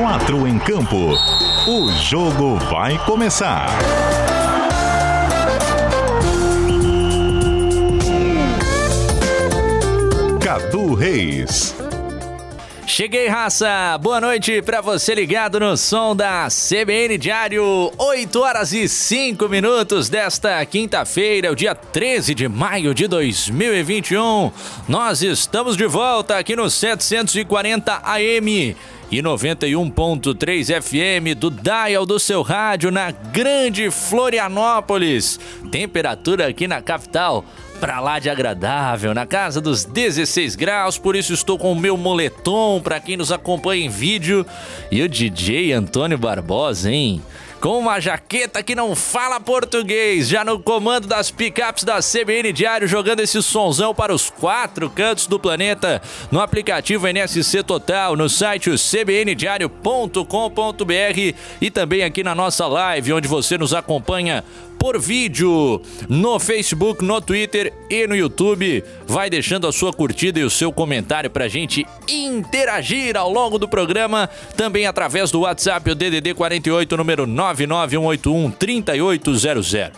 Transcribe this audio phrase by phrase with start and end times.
[0.00, 1.12] Quatro em campo.
[1.68, 3.66] O jogo vai começar.
[10.42, 11.76] Cadu Reis.
[12.86, 13.98] Cheguei, raça!
[13.98, 20.08] Boa noite para você ligado no som da CBN Diário, 8 horas e 5 minutos
[20.08, 24.50] desta quinta-feira, o dia 13 de maio de 2021.
[24.88, 28.74] Nós estamos de volta aqui no 740 AM
[29.10, 35.40] e 91.3 FM do dial do seu rádio na Grande Florianópolis.
[35.70, 37.44] Temperatura aqui na capital
[37.80, 41.96] pra lá de agradável, na casa dos 16 graus, por isso estou com o meu
[41.96, 44.44] moletom para quem nos acompanha em vídeo.
[44.90, 47.22] E o DJ Antônio Barbosa, hein?
[47.60, 52.88] Com uma jaqueta que não fala português, já no comando das picapes da CBN Diário,
[52.88, 56.00] jogando esse sonzão para os quatro cantos do planeta,
[56.30, 63.58] no aplicativo NSC Total, no site cbndiario.com.br e também aqui na nossa live, onde você
[63.58, 64.42] nos acompanha
[64.80, 68.82] por vídeo no Facebook, no Twitter e no YouTube.
[69.06, 73.68] Vai deixando a sua curtida e o seu comentário pra gente interagir ao longo do
[73.68, 79.90] programa, também através do WhatsApp, o DDD 48, número 99181 3800.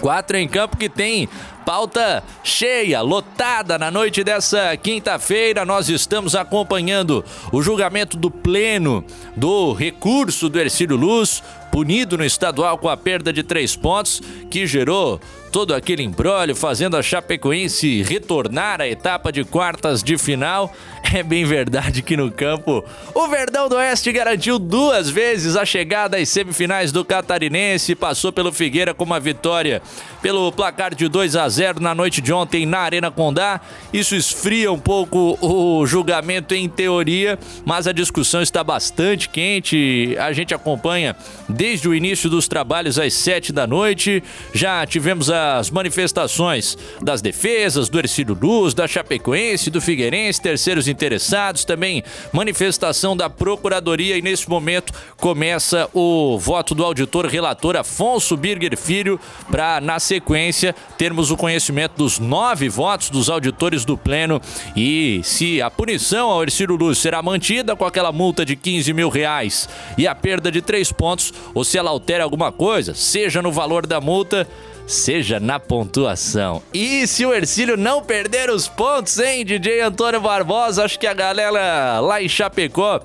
[0.00, 1.28] Quatro em campo que tem
[1.64, 5.64] pauta cheia, lotada na noite dessa quinta-feira.
[5.64, 9.04] Nós estamos acompanhando o julgamento do pleno
[9.34, 11.42] do recurso do Ercílio Luz,
[11.74, 16.96] punido no estadual com a perda de três pontos, que gerou todo aquele embrólio, fazendo
[16.96, 20.72] a Chapecoense retornar à etapa de quartas de final.
[21.12, 26.16] É bem verdade que no campo o Verdão do Oeste garantiu duas vezes a chegada
[26.16, 29.82] às semifinais do Catarinense, passou pelo Figueira com uma vitória
[30.24, 33.60] pelo placar de 2 a 0 na noite de ontem na Arena Condá.
[33.92, 40.16] Isso esfria um pouco o julgamento em teoria, mas a discussão está bastante quente.
[40.18, 41.14] A gente acompanha
[41.46, 44.24] desde o início dos trabalhos às 7 da noite.
[44.54, 51.64] Já tivemos as manifestações das defesas, do Ercílio Luz, da Chapecoense, do Figueirense, terceiros interessados,
[51.64, 58.76] também manifestação da Procuradoria e nesse momento começa o voto do auditor relator Afonso Birger
[58.78, 64.40] Filho para, na sequência, termos o conhecimento dos nove votos dos auditores do Pleno.
[64.76, 69.08] E se a punição ao Ercílio Luz será mantida com aquela multa de 15 mil
[69.08, 69.68] reais
[69.98, 73.86] e a perda de três pontos ou se ela altera alguma coisa, seja no valor
[73.86, 74.48] da multa,
[74.86, 76.62] seja na pontuação.
[76.72, 81.14] E se o Ercílio não perder os pontos, hein, DJ Antônio Barbosa, acho que a
[81.14, 83.00] galera lá em Chapecó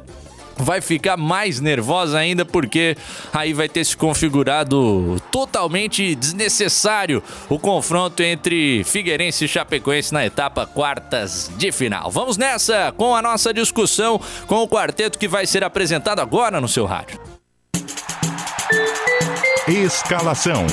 [0.63, 2.95] vai ficar mais nervosa ainda porque
[3.33, 10.65] aí vai ter se configurado totalmente desnecessário o confronto entre Figueirense e Chapecoense na etapa
[10.65, 12.11] quartas de final.
[12.11, 16.67] Vamos nessa com a nossa discussão com o quarteto que vai ser apresentado agora no
[16.67, 17.19] seu rádio.
[19.67, 20.65] Escalação.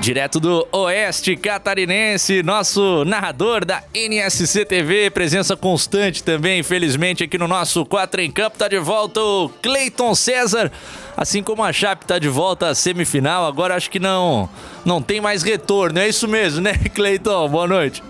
[0.00, 7.46] Direto do Oeste Catarinense, nosso narrador da NSC TV, presença constante também, infelizmente, aqui no
[7.46, 8.56] nosso 4 em Campo.
[8.56, 10.72] Tá de volta o Cleiton César,
[11.14, 13.46] assim como a Chape tá de volta à semifinal.
[13.46, 14.48] Agora acho que não,
[14.86, 17.46] não tem mais retorno, é isso mesmo, né, Cleiton?
[17.50, 18.02] Boa noite.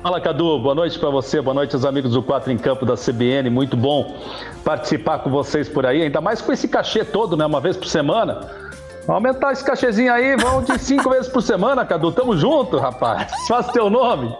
[0.00, 2.94] Fala Cadu, boa noite para você, boa noite aos amigos do 4 em Campo da
[2.94, 4.16] CBN, muito bom
[4.64, 7.88] participar com vocês por aí, ainda mais com esse cachê todo, né, uma vez por
[7.88, 8.69] semana.
[9.10, 12.12] Aumentar esse cachezinho aí, vão de cinco vezes por semana, Cadu.
[12.12, 13.32] Tamo junto, rapaz.
[13.48, 14.32] Faz teu nome.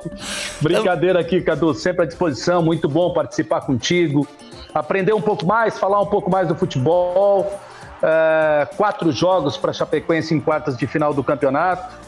[0.61, 1.75] Brincadeira aqui, Cadu.
[1.75, 2.63] Sempre à disposição.
[2.63, 4.29] Muito bom participar contigo.
[4.73, 7.53] Aprender um pouco mais, falar um pouco mais do futebol.
[8.01, 11.99] É, quatro jogos para Chapecoense em quartas de final do campeonato.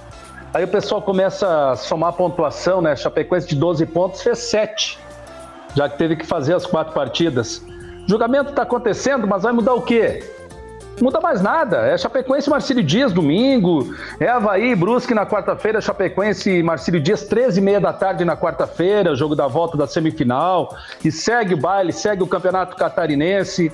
[0.55, 2.95] Aí o pessoal começa a somar pontuação, né?
[2.95, 5.01] Chapecoense de 12 pontos fez 7,
[5.75, 7.59] já que teve que fazer as quatro partidas.
[8.07, 10.23] O julgamento está acontecendo, mas vai mudar o quê?
[11.01, 11.79] Muda mais nada.
[11.87, 17.25] É Chapecoense e Marcílio Dias domingo, é Havaí Brusque na quarta-feira, Chapecoense e Marcílio Dias
[17.25, 21.57] 13 e meia da tarde na quarta-feira, jogo da volta da semifinal, e segue o
[21.57, 23.73] baile, segue o campeonato catarinense.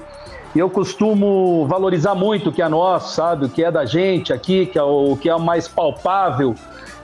[0.54, 3.46] E eu costumo valorizar muito o que é nosso, sabe?
[3.46, 6.54] O que é da gente aqui, que é o, que é o mais palpável,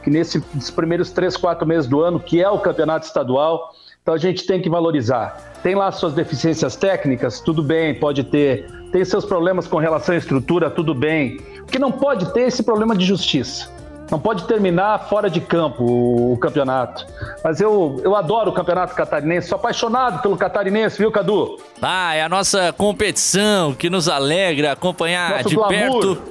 [0.03, 3.75] que nesses primeiros três, quatro meses do ano, que é o campeonato estadual.
[4.05, 5.55] Então a gente tem que valorizar.
[5.63, 10.19] Tem lá suas deficiências técnicas, tudo bem, pode ter tem seus problemas com relação à
[10.19, 11.41] estrutura, tudo bem.
[11.63, 13.69] O que não pode ter é esse problema de justiça.
[14.11, 17.07] Não pode terminar fora de campo o, campeonato.
[17.43, 21.59] Mas eu, eu adoro o campeonato catarinense, sou apaixonado pelo catarinense, viu, Cadu?
[21.81, 25.71] Ah, é a nossa competição que nos alegra acompanhar Nosso de glamour.
[25.73, 26.23] perto.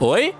[0.00, 0.34] Oi?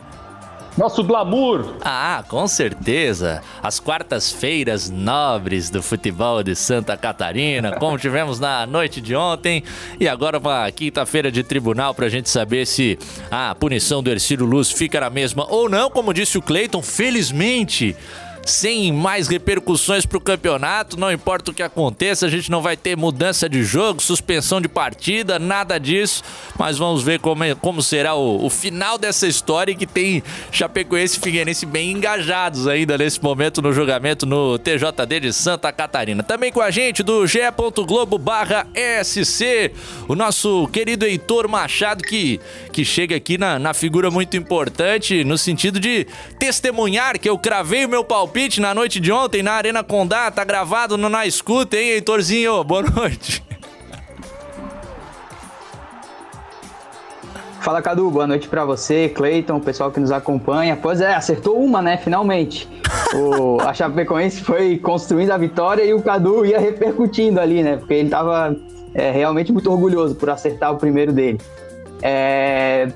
[0.78, 1.74] Nosso glamour.
[1.80, 3.42] Ah, com certeza.
[3.60, 9.64] As quartas-feiras nobres do futebol de Santa Catarina, como tivemos na noite de ontem.
[9.98, 12.96] E agora uma quinta-feira de tribunal pra gente saber se
[13.28, 15.90] a punição do Ercílio Luz fica na mesma ou não.
[15.90, 17.96] Como disse o Cleiton, felizmente
[18.48, 20.98] sem mais repercussões para o campeonato.
[20.98, 24.68] Não importa o que aconteça, a gente não vai ter mudança de jogo, suspensão de
[24.68, 26.22] partida, nada disso.
[26.58, 31.18] Mas vamos ver como, é, como será o, o final dessa história que tem Chapecoense
[31.18, 36.22] e Figueirense bem engajados ainda nesse momento no julgamento no TJD de Santa Catarina.
[36.22, 38.66] Também com a gente do ge.globo barra
[39.04, 39.72] SC,
[40.08, 42.40] o nosso querido Heitor Machado que,
[42.72, 46.06] que chega aqui na, na figura muito importante no sentido de
[46.38, 50.30] testemunhar que eu cravei o meu palpite palpite na noite de ontem na Arena Condá,
[50.30, 52.62] tá gravado no Na Escuta, hein, Heitorzinho?
[52.62, 53.42] Boa noite.
[57.60, 60.78] Fala Cadu, boa noite para você, Cleiton, o pessoal que nos acompanha.
[60.80, 61.96] Pois é, acertou uma, né?
[61.96, 62.68] Finalmente.
[63.12, 67.76] O, a Chapecoense foi construindo a vitória e o Cadu ia repercutindo ali, né?
[67.76, 68.54] Porque ele tava
[68.94, 71.40] é, realmente muito orgulhoso por acertar o primeiro dele.
[72.00, 72.86] É,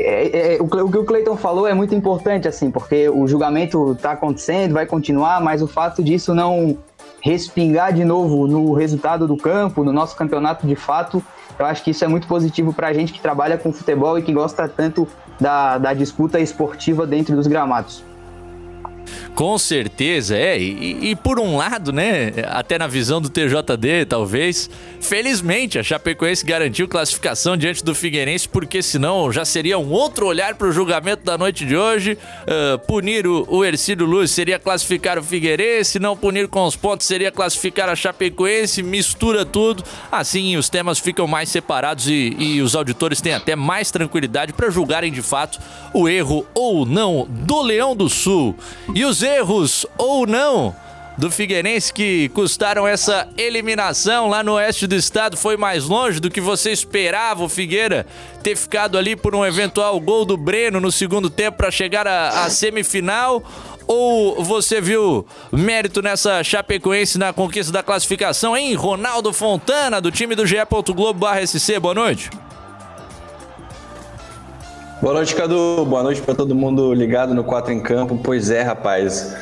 [0.00, 3.92] é, é, o, o, que o Cleiton falou é muito importante, assim, porque o julgamento
[3.92, 6.78] está acontecendo, vai continuar, mas o fato disso não
[7.20, 11.22] respingar de novo no resultado do campo, no nosso campeonato de fato,
[11.58, 14.22] eu acho que isso é muito positivo para a gente que trabalha com futebol e
[14.22, 15.08] que gosta tanto
[15.40, 18.04] da, da disputa esportiva dentro dos gramados.
[19.38, 20.58] Com certeza, é.
[20.58, 24.68] E, e, por um lado, né, até na visão do TJD, talvez,
[25.00, 30.56] felizmente a Chapecoense garantiu classificação diante do Figueirense, porque senão já seria um outro olhar
[30.56, 32.18] para o julgamento da noite de hoje.
[32.42, 37.06] Uh, punir o, o Ercílio Luz seria classificar o Figueirense, não punir com os pontos
[37.06, 39.84] seria classificar a Chapecoense, mistura tudo.
[40.10, 44.68] Assim os temas ficam mais separados e, e os auditores têm até mais tranquilidade para
[44.68, 45.60] julgarem de fato
[45.94, 48.56] o erro ou não do Leão do Sul.
[48.92, 50.74] E os erros ou não
[51.18, 56.30] do Figueirense que custaram essa eliminação lá no oeste do estado foi mais longe do
[56.30, 58.06] que você esperava o Figueira
[58.40, 62.48] ter ficado ali por um eventual gol do Breno no segundo tempo para chegar à
[62.48, 63.42] semifinal
[63.86, 68.74] ou você viu mérito nessa Chapecoense na conquista da classificação, hein?
[68.74, 70.56] Ronaldo Fontana, do time do GE.
[70.94, 72.30] Globo/SC, boa noite.
[75.00, 75.86] Boa noite, Cadu.
[75.86, 78.18] Boa noite para todo mundo ligado no 4 em Campo.
[78.20, 79.32] Pois é, rapaz.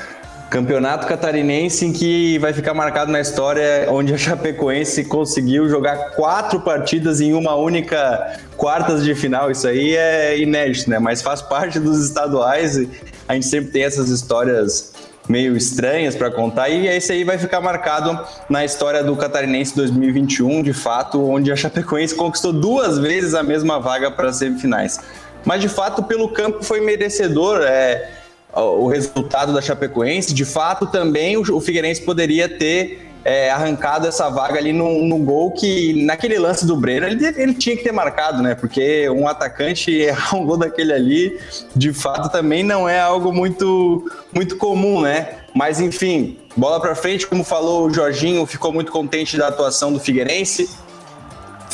[0.51, 6.61] Campeonato catarinense em que vai ficar marcado na história onde a Chapecoense conseguiu jogar quatro
[6.61, 9.51] partidas em uma única quartas de final.
[9.51, 10.99] Isso aí é inédito, né?
[10.99, 12.91] Mas faz parte dos estaduais e
[13.27, 14.93] a gente sempre tem essas histórias
[15.27, 18.17] meio estranhas para contar e esse aí vai ficar marcado
[18.49, 23.81] na história do Catarinense 2021, de fato, onde a Chapecoense conquistou duas vezes a mesma
[23.81, 25.01] vaga para as semifinais
[25.47, 28.11] mas de fato pelo campo foi merecedor é,
[28.53, 30.35] o resultado da Chapecoense.
[30.35, 35.53] De fato também o, Figueirense poderia ter é, arrancado essa vaga ali no, no, gol
[35.53, 38.57] que naquele lance do Breno ele, ele, tinha que ter marcado, né?
[38.57, 41.39] Porque um atacante errar um gol daquele ali,
[41.75, 45.29] de fato também não é algo muito muito comum, né?
[45.55, 50.01] Mas enfim, bola para frente, como falou o Jorginho, ficou muito contente da atuação do
[50.01, 50.69] Figueirense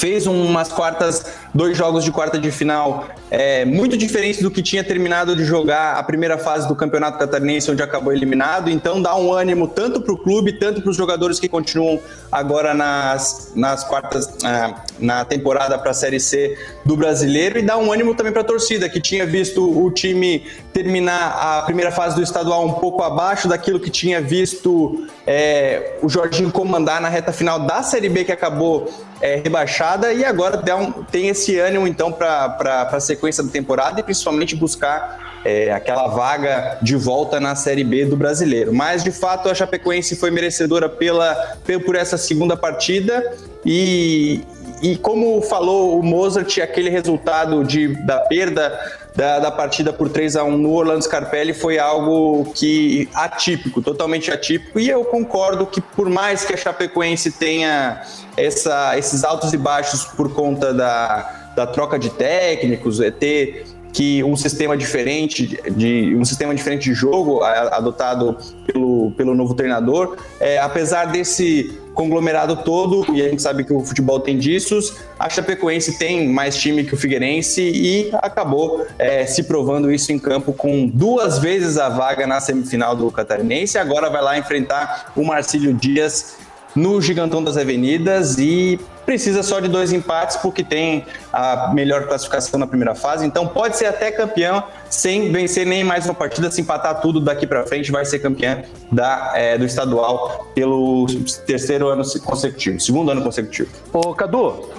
[0.02, 1.24] fez umas quartas,
[1.54, 5.96] dois jogos de quarta de final é, muito diferentes do que tinha terminado de jogar
[5.96, 8.70] a primeira fase do Campeonato Catarinense, onde acabou eliminado.
[8.70, 12.00] Então dá um ânimo tanto para o clube, tanto para os jogadores que continuam
[12.30, 17.76] agora nas, nas quartas, ah, na temporada para a Série C do Brasileiro, e dá
[17.76, 22.16] um ânimo também para a torcida, que tinha visto o time terminar a primeira fase
[22.16, 27.32] do estadual um pouco abaixo daquilo que tinha visto é, o Jorginho comandar na reta
[27.32, 28.90] final da Série B, que acabou
[29.22, 34.02] é, rebaixada e agora um, tem esse ânimo então para a sequência da temporada e
[34.02, 38.74] principalmente buscar é, aquela vaga de volta na Série B do Brasileiro.
[38.74, 43.32] Mas de fato a Chapecoense foi merecedora pela, por essa segunda partida
[43.64, 44.40] e,
[44.82, 48.76] e como falou o Mozart, aquele resultado de, da perda
[49.14, 54.30] da, da partida por 3 a 1 no Orlando Scarpelli foi algo que atípico, totalmente
[54.30, 54.80] atípico.
[54.80, 58.02] E eu concordo que por mais que a Chapecoense tenha
[58.36, 64.24] essa, esses altos e baixos por conta da, da troca de técnicos, é ter que
[64.24, 70.58] um sistema diferente de um sistema diferente de jogo adotado pelo, pelo novo treinador, é,
[70.58, 74.78] apesar desse conglomerado todo, e a gente sabe que o futebol tem disso,
[75.18, 80.18] a Chapecoense tem mais time que o Figueirense e acabou é, se provando isso em
[80.18, 85.22] campo com duas vezes a vaga na semifinal do Catarinense, agora vai lá enfrentar o
[85.22, 86.38] Marcílio Dias
[86.74, 92.58] no Gigantão das Avenidas e precisa só de dois empates porque tem a melhor classificação
[92.58, 96.60] na primeira fase, então pode ser até campeão sem vencer nem mais uma partida, se
[96.60, 101.06] empatar tudo daqui para frente, vai ser campeão da, é, do estadual pelo
[101.46, 103.68] terceiro ano consecutivo, segundo ano consecutivo.
[103.92, 104.70] Ô, Cadu.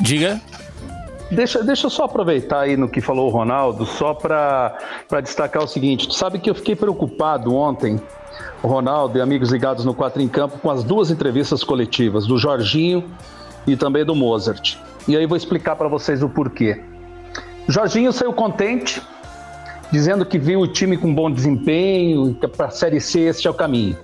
[0.00, 0.40] Diga.
[1.30, 4.76] Deixa, deixa eu só aproveitar aí no que falou o Ronaldo, só para
[5.22, 8.00] destacar o seguinte: sabe que eu fiquei preocupado ontem
[8.62, 12.38] o Ronaldo e amigos ligados no Quatro em Campo com as duas entrevistas coletivas, do
[12.38, 13.04] Jorginho
[13.66, 14.76] e também do Mozart.
[15.08, 16.80] E aí vou explicar para vocês o porquê.
[17.68, 19.02] Jorginho saiu contente,
[19.90, 23.50] dizendo que viu o time com bom desempenho que para a Série C este é
[23.50, 23.96] o caminho.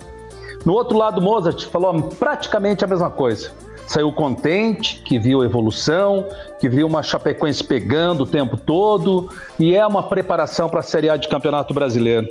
[0.64, 3.50] No outro lado, Mozart falou praticamente a mesma coisa.
[3.86, 6.26] Saiu contente, que viu evolução,
[6.60, 11.10] que viu uma Chapecoense pegando o tempo todo e é uma preparação para a Série
[11.10, 12.28] A de Campeonato Brasileiro.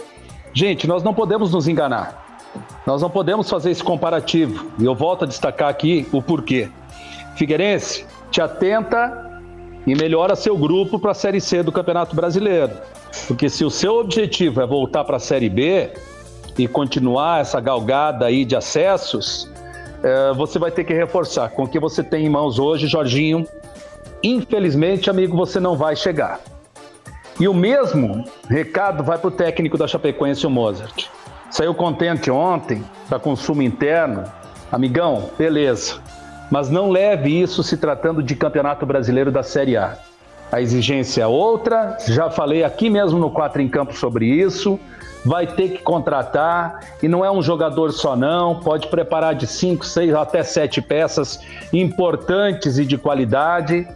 [0.54, 2.42] Gente, nós não podemos nos enganar.
[2.86, 4.72] Nós não podemos fazer esse comparativo.
[4.80, 6.70] E eu volto a destacar aqui o porquê.
[7.36, 9.42] Figueirense, te atenta
[9.86, 12.74] e melhora seu grupo para a Série C do Campeonato Brasileiro.
[13.28, 15.92] Porque se o seu objetivo é voltar para a Série B
[16.58, 19.51] e continuar essa galgada aí de acessos,
[20.04, 21.50] é, você vai ter que reforçar.
[21.50, 23.46] Com o que você tem em mãos hoje, Jorginho,
[24.24, 26.40] infelizmente, amigo, você não vai chegar.
[27.40, 31.08] E o mesmo recado vai para o técnico da Chapecoense, o Mozart.
[31.50, 34.24] Saiu contente ontem para consumo interno.
[34.72, 36.00] Amigão, beleza.
[36.50, 39.98] Mas não leve isso se tratando de Campeonato Brasileiro da Série A.
[40.52, 44.78] A exigência é outra, já falei aqui mesmo no Quatro em Campo sobre isso.
[45.24, 48.56] Vai ter que contratar e não é um jogador só, não.
[48.56, 51.40] Pode preparar de cinco, seis até sete peças
[51.72, 53.88] importantes e de qualidade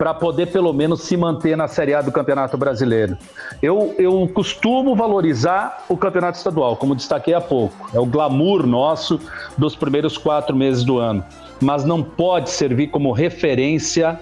[0.00, 3.18] para poder pelo menos se manter na Série A do Campeonato Brasileiro.
[3.62, 7.90] Eu, eu costumo valorizar o Campeonato Estadual, como destaquei há pouco.
[7.92, 9.20] É o glamour nosso
[9.58, 11.22] dos primeiros quatro meses do ano.
[11.60, 14.18] Mas não pode servir como referência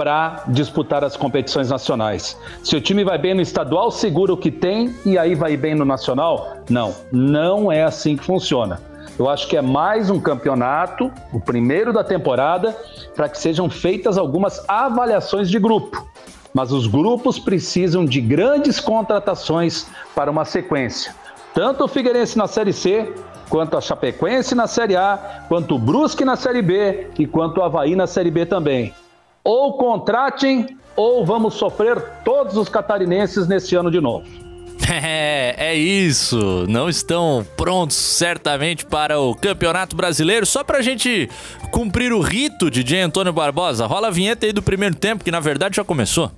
[0.00, 2.34] para disputar as competições nacionais.
[2.64, 5.74] Se o time vai bem no estadual, segura o que tem e aí vai bem
[5.74, 6.56] no nacional?
[6.70, 8.80] Não, não é assim que funciona.
[9.18, 12.74] Eu acho que é mais um campeonato, o primeiro da temporada,
[13.14, 16.08] para que sejam feitas algumas avaliações de grupo.
[16.54, 21.14] Mas os grupos precisam de grandes contratações para uma sequência.
[21.52, 23.12] Tanto o Figueirense na Série C,
[23.50, 27.62] quanto a Chapecoense na Série A, quanto o Brusque na Série B e quanto o
[27.62, 28.94] Havaí na Série B também.
[29.42, 34.26] Ou contratem, ou vamos sofrer todos os catarinenses nesse ano de novo.
[34.92, 36.66] É, é isso.
[36.68, 40.44] Não estão prontos certamente para o Campeonato Brasileiro.
[40.44, 41.30] Só para a gente
[41.70, 43.02] cumprir o rito de J.
[43.02, 46.32] Antônio Barbosa, rola a vinheta aí do primeiro tempo, que na verdade já começou.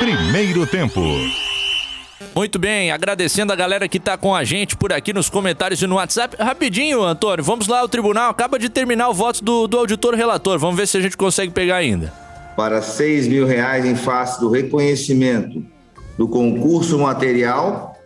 [0.00, 1.00] Primeiro tempo.
[2.34, 5.86] Muito bem, agradecendo a galera que tá com a gente por aqui nos comentários e
[5.86, 6.36] no WhatsApp.
[6.38, 10.58] Rapidinho, Antônio, vamos lá, o tribunal acaba de terminar o voto do, do auditor relator.
[10.58, 12.12] Vamos ver se a gente consegue pegar ainda.
[12.56, 15.64] Para 6 mil reais em face do reconhecimento
[16.16, 17.96] do concurso material,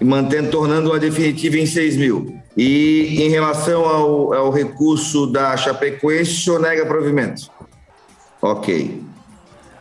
[0.00, 2.36] mantendo, tornando-a definitiva em 6 mil.
[2.56, 7.50] E em relação ao, ao recurso da Chapecoense, o senhor nega provimento?
[8.42, 9.02] Ok.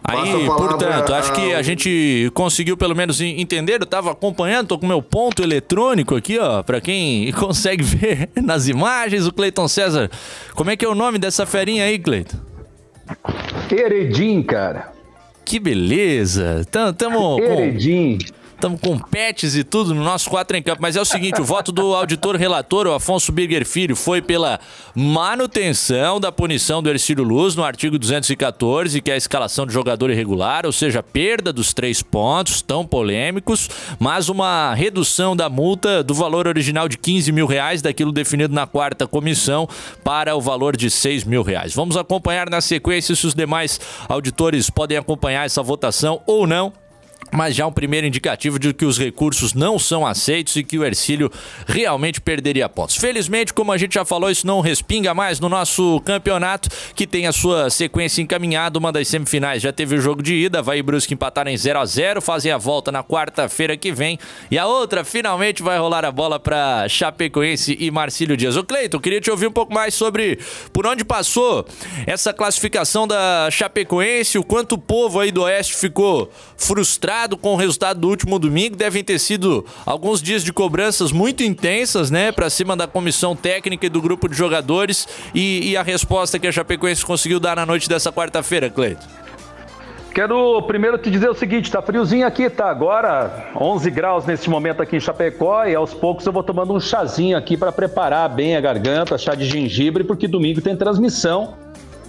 [0.03, 3.79] Aí, portanto, acho que a gente conseguiu pelo menos entender.
[3.79, 8.67] Eu estava acompanhando, tô com meu ponto eletrônico aqui, ó, para quem consegue ver nas
[8.67, 9.25] imagens.
[9.25, 10.12] O Cleiton César,
[10.55, 12.38] como é que é o nome dessa ferinha aí, Cleiton?
[13.72, 14.91] Heredim, cara.
[15.45, 16.65] Que beleza!
[16.69, 18.17] Tamo, tamo Heredim.
[18.63, 20.82] Estamos com pets e tudo no nosso quatro em campo.
[20.82, 24.58] Mas é o seguinte: o voto do auditor relator, o Afonso Birger Filho, foi pela
[24.96, 30.10] manutenção da punição do Ercílio Luz no artigo 214, que é a escalação de jogador
[30.10, 36.13] irregular, ou seja, perda dos três pontos, tão polêmicos, mas uma redução da multa do
[36.13, 39.67] valor original de 15 mil reais, daquilo definido na quarta comissão,
[40.05, 41.75] para o valor de 6 mil reais.
[41.75, 43.77] Vamos acompanhar na sequência se os demais
[44.08, 46.72] auditores podem acompanhar essa votação ou não
[47.34, 50.86] mas já um primeiro indicativo de que os recursos não são aceitos e que o
[50.86, 51.32] Ercílio
[51.66, 52.96] realmente perderia pontos.
[52.96, 57.25] Felizmente, como a gente já falou, isso não respinga mais no nosso campeonato, que tem
[57.25, 58.78] a sua sequência encaminhada.
[58.78, 61.80] Uma das semifinais já teve o jogo de ida, vai e Brusque empataram em 0
[61.80, 64.20] a 0 fazem a volta na quarta-feira que vem.
[64.52, 68.56] E a outra, finalmente, vai rolar a bola para Chapecoense e Marcílio Dias.
[68.56, 70.38] Ô Cleiton, queria te ouvir um pouco mais sobre
[70.72, 71.66] por onde passou
[72.06, 77.56] essa classificação da Chapecoense, o quanto o povo aí do Oeste ficou frustrado com o
[77.56, 78.75] resultado do último domingo.
[78.75, 83.86] Devem ter sido alguns dias de cobranças muito intensas, né, para cima da comissão técnica
[83.86, 85.08] e do grupo de jogadores.
[85.34, 89.08] E, e, a resposta que a Chapecoense conseguiu dar na noite dessa quarta-feira, Cleiton?
[90.13, 92.70] Quero primeiro te dizer o seguinte, tá friozinho aqui, tá?
[92.70, 96.80] Agora 11 graus nesse momento aqui em Chapecó e aos poucos eu vou tomando um
[96.80, 101.56] chazinho aqui para preparar bem a garganta, chá de gengibre, porque domingo tem transmissão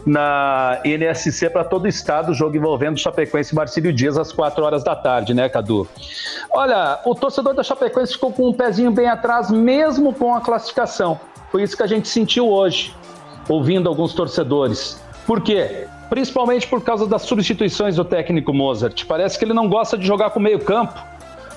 [0.07, 4.85] na NSC para todo o estado, jogo envolvendo Chapecoense e Marcílio Dias às 4 horas
[4.85, 5.89] da tarde, né, Cadu?
[6.51, 11.19] Olha, o torcedor da Chapecoense ficou com um pezinho bem atrás, mesmo com a classificação.
[11.51, 12.95] Foi isso que a gente sentiu hoje,
[13.49, 15.01] ouvindo alguns torcedores.
[15.27, 15.87] Por quê?
[16.11, 19.05] Principalmente por causa das substituições do técnico Mozart.
[19.07, 21.03] Parece que ele não gosta de jogar com meio campo.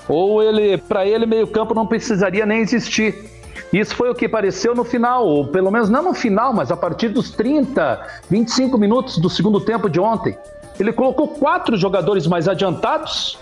[0.08, 3.37] Ou ele, para ele, meio campo não precisaria nem existir.
[3.72, 6.76] Isso foi o que pareceu no final, ou pelo menos não no final, mas a
[6.76, 8.00] partir dos 30,
[8.30, 10.36] 25 minutos do segundo tempo de ontem.
[10.78, 13.38] Ele colocou quatro jogadores mais adiantados,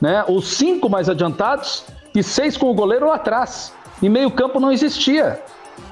[0.00, 0.24] né?
[0.26, 3.72] Ou cinco mais adiantados, e seis com o goleiro lá atrás.
[4.02, 5.40] E meio campo não existia.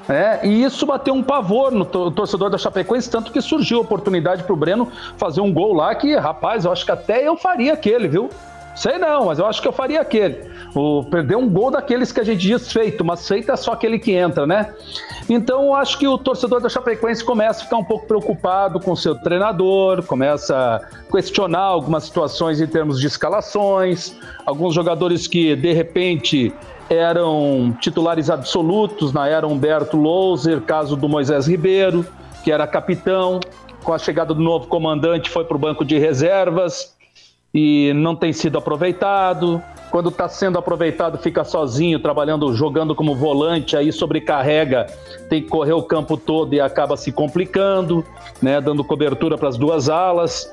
[0.08, 4.42] É, e isso bateu um pavor no torcedor da Chapecoense, tanto que surgiu a oportunidade
[4.42, 7.74] para o Breno fazer um gol lá que, rapaz, eu acho que até eu faria
[7.74, 8.30] aquele, viu?
[8.78, 10.38] Sei não, mas eu acho que eu faria aquele.
[10.72, 13.98] O, perder um gol daqueles que a gente diz feito, mas feito é só aquele
[13.98, 14.72] que entra, né?
[15.28, 18.94] Então eu acho que o torcedor da Chapecoense começa a ficar um pouco preocupado com
[18.94, 24.14] seu treinador, começa a questionar algumas situações em termos de escalações,
[24.46, 26.54] alguns jogadores que de repente
[26.88, 32.06] eram titulares absolutos na era Humberto Louser, caso do Moisés Ribeiro,
[32.44, 33.40] que era capitão,
[33.82, 36.96] com a chegada do novo comandante foi para o banco de reservas
[37.52, 39.62] e não tem sido aproveitado.
[39.90, 44.86] Quando está sendo aproveitado, fica sozinho, trabalhando, jogando como volante, aí sobrecarrega,
[45.30, 48.04] tem que correr o campo todo e acaba se complicando,
[48.42, 50.52] né, dando cobertura para as duas alas.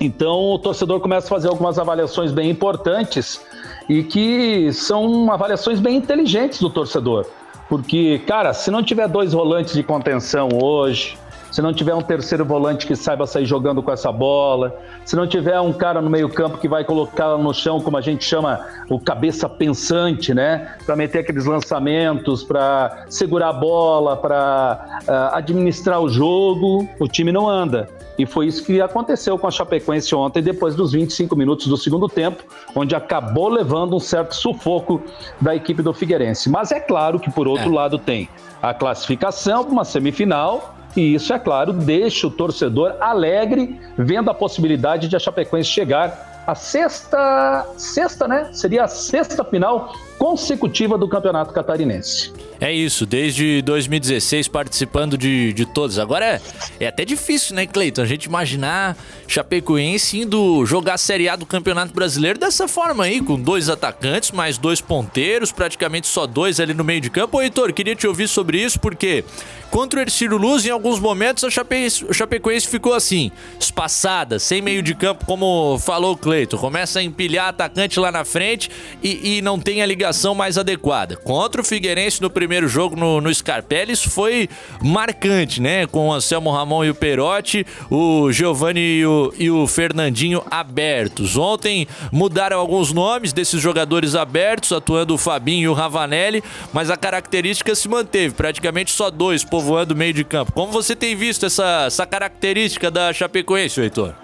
[0.00, 3.40] Então o torcedor começa a fazer algumas avaliações bem importantes
[3.88, 7.26] e que são avaliações bem inteligentes do torcedor.
[7.68, 11.16] Porque, cara, se não tiver dois volantes de contenção hoje,
[11.54, 15.24] se não tiver um terceiro volante que saiba sair jogando com essa bola, se não
[15.24, 18.98] tiver um cara no meio-campo que vai colocá-la no chão, como a gente chama o
[18.98, 20.74] cabeça pensante, né?
[20.84, 27.06] Para meter aqueles lançamentos, para segurar a bola, para uh, ah, administrar o jogo, o
[27.06, 27.88] time não anda.
[28.18, 32.08] E foi isso que aconteceu com a Chapecoense ontem, depois dos 25 minutos do segundo
[32.08, 32.42] tempo,
[32.74, 35.00] onde acabou levando um certo sufoco
[35.40, 36.50] da equipe do Figueirense.
[36.50, 37.74] Mas é claro que, por outro é.
[37.74, 38.28] lado, tem
[38.60, 44.34] a classificação para uma semifinal e isso, é claro, deixa o torcedor alegre, vendo a
[44.34, 48.50] possibilidade de a Chapecoense chegar à sexta, sexta, né?
[48.52, 52.32] Seria a sexta final consecutiva do Campeonato Catarinense.
[52.60, 55.98] É isso, desde 2016 participando de, de todos.
[55.98, 56.40] Agora é,
[56.80, 58.00] é até difícil, né, Cleiton?
[58.00, 58.96] A gente imaginar
[59.28, 64.30] Chapecoense indo jogar a Série A do Campeonato Brasileiro dessa forma aí, com dois atacantes,
[64.30, 67.36] mais dois ponteiros, praticamente só dois ali no meio de campo.
[67.36, 69.24] Ô, Heitor, queria te ouvir sobre isso, porque
[69.70, 74.62] contra o Ercílio Luz, em alguns momentos, a Chapecoense, o Chapecoense ficou assim, espaçada, sem
[74.62, 76.56] meio de campo, como falou o Cleiton.
[76.56, 78.70] Começa a empilhar atacante lá na frente
[79.02, 81.16] e, e não tem a ligação mais adequada.
[81.16, 84.48] Contra o Figueirense no primeiro jogo no, no Scarpelli, isso foi
[84.82, 85.86] marcante, né?
[85.86, 91.36] Com o Anselmo Ramon e o Perotti, o Giovanni e o e o Fernandinho abertos.
[91.36, 96.96] Ontem mudaram alguns nomes desses jogadores abertos, atuando o Fabinho e o Ravanelli, mas a
[96.96, 100.52] característica se manteve, praticamente só dois povoando o meio de campo.
[100.52, 104.14] Como você tem visto essa, essa característica da Chapecoense, Heitor?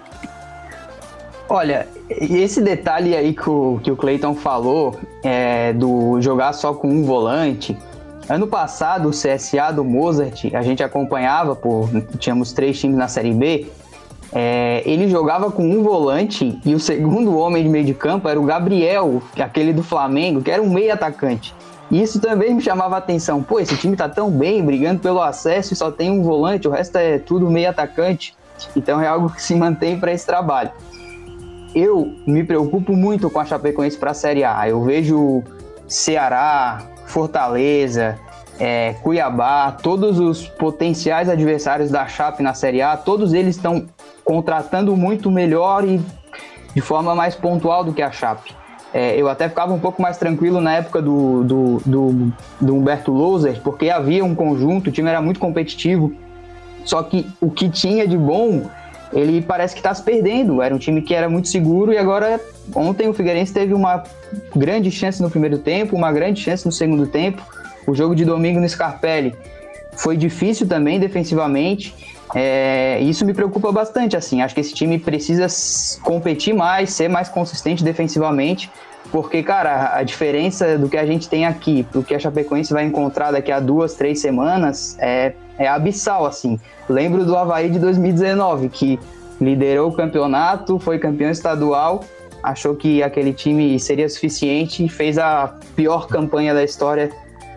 [1.49, 1.87] Olha,
[2.19, 7.03] esse detalhe aí que o, que o Cleiton falou, é, do jogar só com um
[7.03, 7.77] volante,
[8.29, 13.33] Ano passado, o CSA do Mozart, a gente acompanhava, por, tínhamos três times na Série
[13.33, 13.67] B,
[14.31, 18.39] é, ele jogava com um volante e o segundo homem de meio de campo era
[18.39, 21.53] o Gabriel, aquele do Flamengo, que era um meio atacante.
[21.89, 23.43] E isso também me chamava a atenção.
[23.43, 26.71] Pô, esse time tá tão bem, brigando pelo acesso e só tem um volante, o
[26.71, 28.33] resto é tudo meio atacante.
[28.77, 30.71] Então é algo que se mantém para esse trabalho.
[31.73, 34.67] Eu me preocupo muito com a Chapecoense para a Série A.
[34.67, 35.43] Eu vejo
[35.87, 38.19] Ceará, Fortaleza,
[38.59, 43.87] é, Cuiabá, todos os potenciais adversários da Chape na Série A, todos eles estão
[44.23, 45.99] contratando muito melhor e
[46.73, 48.55] de forma mais pontual do que a Chape.
[48.93, 53.11] É, eu até ficava um pouco mais tranquilo na época do, do, do, do Humberto
[53.11, 56.13] Louser, porque havia um conjunto, o time era muito competitivo,
[56.83, 58.69] só que o que tinha de bom,
[59.13, 60.61] ele parece que está se perdendo.
[60.61, 62.39] Era um time que era muito seguro e agora,
[62.75, 64.03] ontem o Figueirense teve uma
[64.55, 67.41] grande chance no primeiro tempo, uma grande chance no segundo tempo
[67.85, 69.35] o jogo de domingo no Scarpelli
[69.93, 71.93] foi difícil também defensivamente.
[72.33, 74.15] É, isso me preocupa bastante.
[74.15, 75.47] Assim, acho que esse time precisa
[76.01, 78.71] competir mais, ser mais consistente defensivamente,
[79.11, 82.71] porque, cara, a diferença do que a gente tem aqui para o que a Chapecoense
[82.71, 86.25] vai encontrar daqui a duas, três semanas é, é abissal.
[86.25, 88.99] Assim, lembro do Havaí de 2019 que
[89.39, 92.03] liderou o campeonato, foi campeão estadual,
[92.43, 97.11] achou que aquele time seria suficiente e fez a pior campanha da história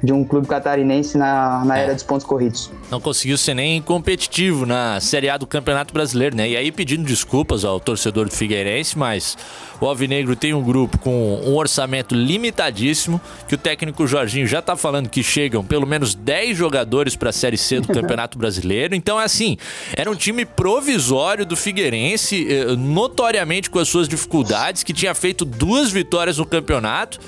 [0.04, 1.84] de um clube catarinense na, na é.
[1.84, 2.70] era dos pontos corridos.
[2.90, 6.48] Não conseguiu ser nem competitivo na Série A do Campeonato Brasileiro, né?
[6.48, 9.36] E aí pedindo desculpas ao torcedor do Figueirense, mas
[9.80, 14.76] o Alvinegro tem um grupo com um orçamento limitadíssimo, que o técnico Jorginho já tá
[14.76, 18.94] falando que chegam pelo menos 10 jogadores para a Série C do Campeonato Brasileiro.
[18.94, 19.56] Então, é assim,
[19.96, 25.44] era um time provisório do Figueirense, eh, notoriamente com as suas dificuldades, que tinha feito
[25.44, 27.18] duas vitórias no campeonato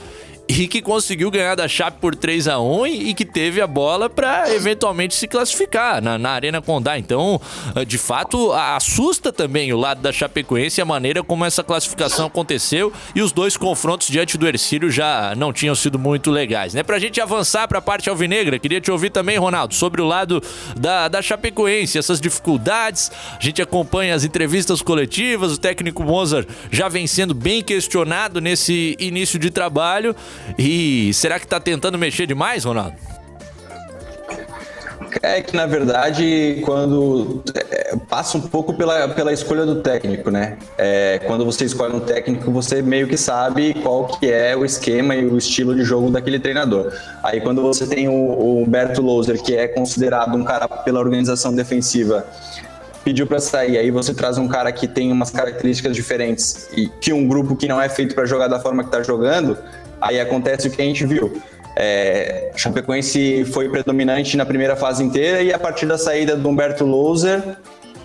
[0.49, 4.09] e que conseguiu ganhar da Chape por 3 a 1 e, que teve a bola
[4.09, 6.99] para eventualmente se classificar na, na Arena Condá.
[6.99, 7.41] Então,
[7.75, 12.93] eh, de fato, assusta também o lado da Chapecoense a maneira como essa classificação aconteceu
[13.15, 16.83] e os dois confrontos diante do Ercílio já não tinham sido muito legais, né?
[16.83, 20.43] Pra gente avançar para a parte alvinegra, queria te ouvir também, Ronaldo, sobre o lado
[20.77, 23.11] da, da Chapecoense, essas dificuldades.
[23.39, 28.97] A gente acompanha as entrevistas coletivas, o técnico Mozart já vem sendo bem questionado nesse
[29.01, 30.15] início de trabalho.
[30.59, 32.97] E será que tá tentando mexer demais, Ronaldo?
[35.23, 40.57] É que, na verdade, quando é, passa um pouco pela, pela escolha do técnico, né?
[40.77, 45.15] É, quando você escolhe um técnico, você meio que sabe qual que é o esquema
[45.15, 46.93] e o estilo de jogo daquele treinador.
[47.23, 51.55] Aí quando você tem o, o Humberto Loser, que é considerado um cara pela organização
[51.55, 52.27] defensiva,
[53.05, 57.13] pediu para sair, aí você traz um cara que tem umas características diferentes e que
[57.13, 59.57] um grupo que não é feito para jogar da forma que tá jogando,
[60.01, 61.41] Aí acontece o que a gente viu.
[61.79, 66.85] É, Chapecoense foi predominante na primeira fase inteira e a partir da saída do Humberto
[66.85, 67.43] Louser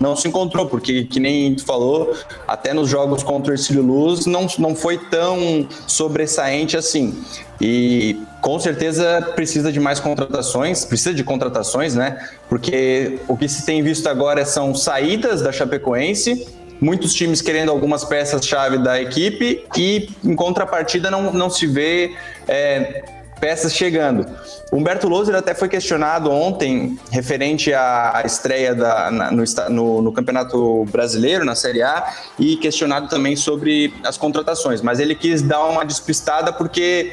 [0.02, 2.12] não se encontrou, porque, que nem tu falou,
[2.46, 7.14] até nos jogos contra o Ercílio Luz não, não foi tão sobressaente assim.
[7.60, 12.28] E com certeza precisa de mais contratações, precisa de contratações, né?
[12.48, 16.46] Porque o que se tem visto agora são saídas da Chapecoense
[16.82, 22.16] muitos times querendo algumas peças-chave da equipe e, em contrapartida, não, não se vê
[22.48, 23.04] é,
[23.40, 24.26] peças chegando.
[24.72, 30.84] Humberto Loser até foi questionado ontem, referente à estreia da, na, no, no, no, Campeonato
[30.86, 35.84] Brasileiro, na Série A, e questionado também sobre as contratações, mas ele quis dar uma
[35.84, 37.12] despistada porque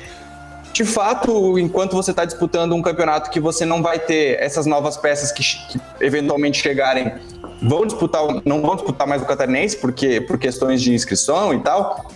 [0.79, 4.95] de fato, enquanto você está disputando um campeonato que você não vai ter essas novas
[4.95, 7.11] peças que, que eventualmente chegarem
[7.61, 12.09] vão disputar, não vão disputar mais o Catarinense porque por questões de inscrição e tal.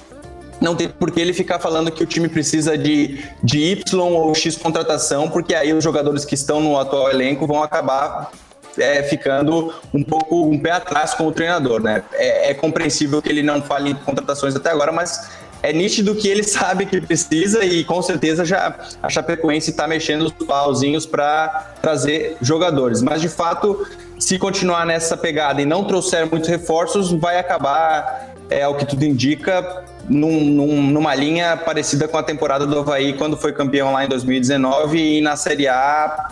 [0.61, 4.33] Não tem por que ele ficar falando que o time precisa de, de Y ou
[4.33, 8.31] X contratação, porque aí os jogadores que estão no atual elenco vão acabar
[8.77, 12.01] é, ficando um pouco um pé atrás com o treinador, né?
[12.13, 15.29] É, é, compreensível que ele não fale em contratações até agora, mas
[15.63, 20.23] é nítido que ele sabe que precisa e com certeza já a Chapecoense está mexendo
[20.23, 23.01] os pauzinhos para trazer jogadores.
[23.01, 23.87] Mas de fato
[24.19, 29.05] se continuar nessa pegada e não trouxer muitos reforços, vai acabar, é o que tudo
[29.05, 34.03] indica, num, num, numa linha parecida com a temporada do Havaí quando foi campeão lá
[34.03, 36.29] em 2019 e na Série A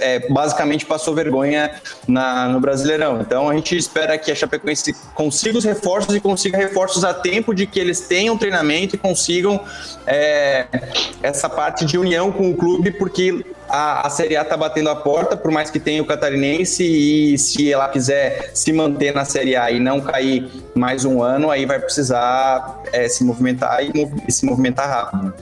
[0.00, 1.70] é, basicamente passou vergonha
[2.06, 3.20] na, no Brasileirão.
[3.20, 7.54] Então a gente espera que a Chapecoense consiga os reforços e consiga reforços a tempo
[7.54, 9.60] de que eles tenham treinamento e consigam
[10.06, 10.66] é,
[11.22, 14.96] essa parte de união com o clube, porque a, a Série A está batendo a
[14.96, 19.56] porta, por mais que tenha o Catarinense, e se ela quiser se manter na Série
[19.56, 23.92] A e não cair mais um ano, aí vai precisar é, se movimentar e,
[24.26, 25.34] e se movimentar rápido.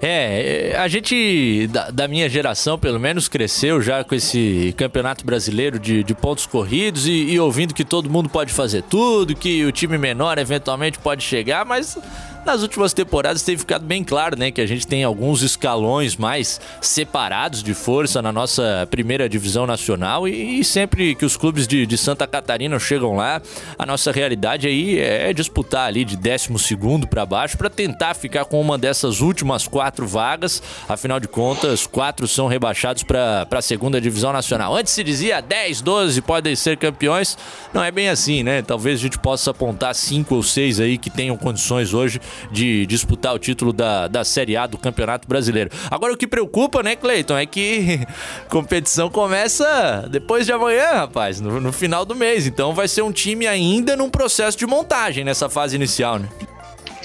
[0.00, 5.78] É, a gente da, da, minha geração, pelo menos, cresceu já com esse campeonato brasileiro
[5.78, 9.72] de, de pontos corridos e, e, ouvindo que todo mundo pode fazer tudo, que o
[9.72, 11.98] time menor eventualmente pode chegar, mas
[12.46, 16.60] nas últimas temporadas tem ficado bem claro, né, que a gente tem alguns escalões mais
[16.80, 21.84] separados de força na nossa primeira divisão nacional e, e sempre que os clubes de,
[21.84, 23.42] de, Santa Catarina chegam lá,
[23.76, 28.44] a nossa realidade aí é disputar ali de 12 segundo para baixo para tentar ficar
[28.44, 30.62] com uma dessas últimas quatro vagas.
[30.88, 34.76] Afinal de contas, quatro são rebaixados para a segunda divisão nacional.
[34.76, 37.36] Antes se dizia 10, 12 podem ser campeões,
[37.74, 38.62] não é bem assim, né?
[38.62, 42.20] Talvez a gente possa apontar cinco ou seis aí que tenham condições hoje
[42.50, 45.70] de disputar o título da, da Série A do Campeonato Brasileiro.
[45.90, 48.00] Agora o que preocupa, né, Cleiton, é que
[48.48, 52.46] competição começa depois de amanhã, rapaz, no, no final do mês.
[52.46, 56.28] Então vai ser um time ainda num processo de montagem nessa fase inicial, né?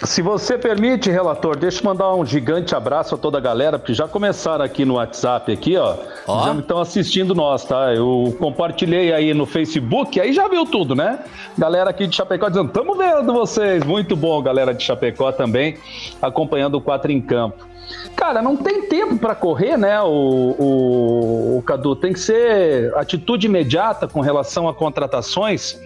[0.04, 3.94] Se você permite, relator, deixa eu mandar um gigante abraço a toda a galera, porque
[3.94, 5.96] já começaram aqui no WhatsApp aqui, ó.
[6.28, 6.46] ó.
[6.46, 7.94] Já estão assistindo nós, tá?
[7.94, 11.20] Eu compartilhei aí no Facebook, aí já viu tudo, né?
[11.56, 13.84] Galera aqui de Chapecó dizendo, estamos vendo vocês.
[13.84, 15.78] Muito bom, galera de Chapecó também,
[16.20, 17.68] acompanhando o 4 em campo.
[18.16, 21.96] Cara, não tem tempo para correr, né, o, o, o, Cadu?
[21.96, 25.80] Tem que ser atitude imediata com relação a contratações.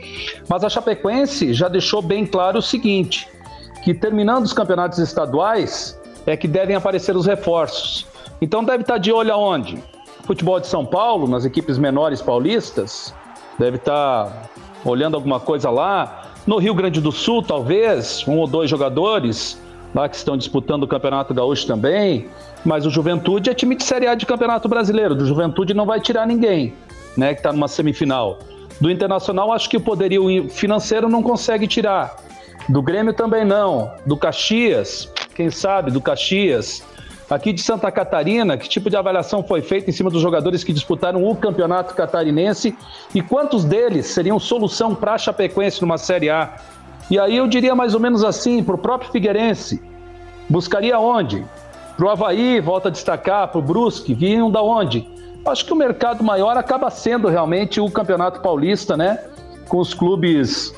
[0.47, 3.27] Mas a Chapecoense já deixou bem claro o seguinte:
[3.85, 5.95] que terminando os campeonatos estaduais
[6.25, 8.07] é que devem aparecer os reforços.
[8.41, 9.77] Então deve estar de olho aonde?
[10.23, 13.13] Futebol de São Paulo, nas equipes menores paulistas,
[13.59, 14.49] deve estar
[14.83, 16.31] olhando alguma coisa lá.
[16.47, 19.61] No Rio Grande do Sul, talvez, um ou dois jogadores
[19.93, 22.27] lá que estão disputando o Campeonato Gaúcho também.
[22.65, 25.13] Mas o Juventude é time de Série A de Campeonato Brasileiro.
[25.13, 26.73] Do Juventude não vai tirar ninguém,
[27.15, 27.35] né?
[27.35, 28.39] Que está numa semifinal.
[28.81, 32.15] Do Internacional, acho que o poderio financeiro não consegue tirar.
[32.67, 33.91] Do Grêmio também não.
[34.05, 36.83] Do Caxias, quem sabe, do Caxias.
[37.29, 40.71] Aqui de Santa Catarina, que tipo de avaliação foi feita em cima dos jogadores que
[40.71, 42.77] disputaram o campeonato catarinense
[43.15, 46.55] e quantos deles seriam solução para a Chapecoense numa Série A?
[47.09, 49.81] E aí eu diria mais ou menos assim, para o próprio Figueirense,
[50.47, 51.43] buscaria onde?
[51.97, 55.07] Para o Havaí, volta a destacar, para o Brusque, vinham da onde?
[55.45, 59.19] Acho que o mercado maior acaba sendo realmente o Campeonato Paulista, né?
[59.67, 60.75] Com os clubes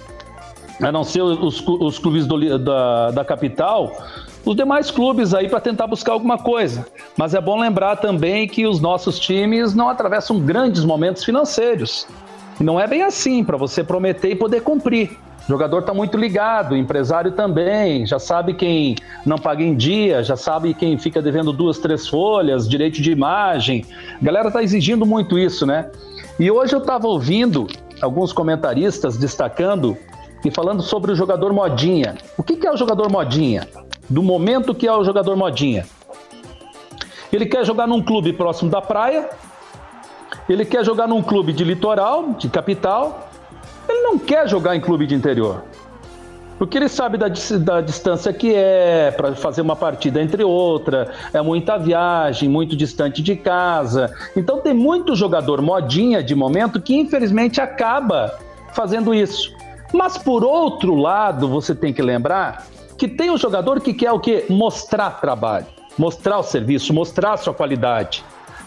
[0.81, 3.97] a não ser os, os clubes do, da, da capital,
[4.45, 6.85] os demais clubes aí para tentar buscar alguma coisa.
[7.17, 12.07] Mas é bom lembrar também que os nossos times não atravessam grandes momentos financeiros.
[12.59, 15.17] Não é bem assim para você prometer e poder cumprir.
[15.45, 20.21] O jogador está muito ligado, o empresário também, já sabe quem não paga em dia,
[20.21, 23.85] já sabe quem fica devendo duas, três folhas, direito de imagem.
[24.21, 25.89] A galera está exigindo muito isso, né?
[26.37, 27.65] E hoje eu estava ouvindo
[28.01, 29.97] alguns comentaristas destacando
[30.43, 32.15] e falando sobre o jogador modinha.
[32.37, 33.67] O que, que é o jogador modinha?
[34.09, 35.85] Do momento que é o jogador modinha.
[37.31, 39.29] Ele quer jogar num clube próximo da praia,
[40.47, 43.29] ele quer jogar num clube de litoral, de capital,
[43.87, 45.63] ele não quer jogar em clube de interior.
[46.57, 51.41] Porque ele sabe da, da distância que é para fazer uma partida entre outra, é
[51.41, 54.11] muita viagem, muito distante de casa.
[54.35, 58.39] Então tem muito jogador modinha de momento que infelizmente acaba
[58.73, 59.56] fazendo isso.
[59.93, 62.65] Mas por outro lado, você tem que lembrar
[62.97, 64.45] que tem um jogador que quer o quê?
[64.49, 68.23] Mostrar trabalho, mostrar o serviço, mostrar a sua qualidade,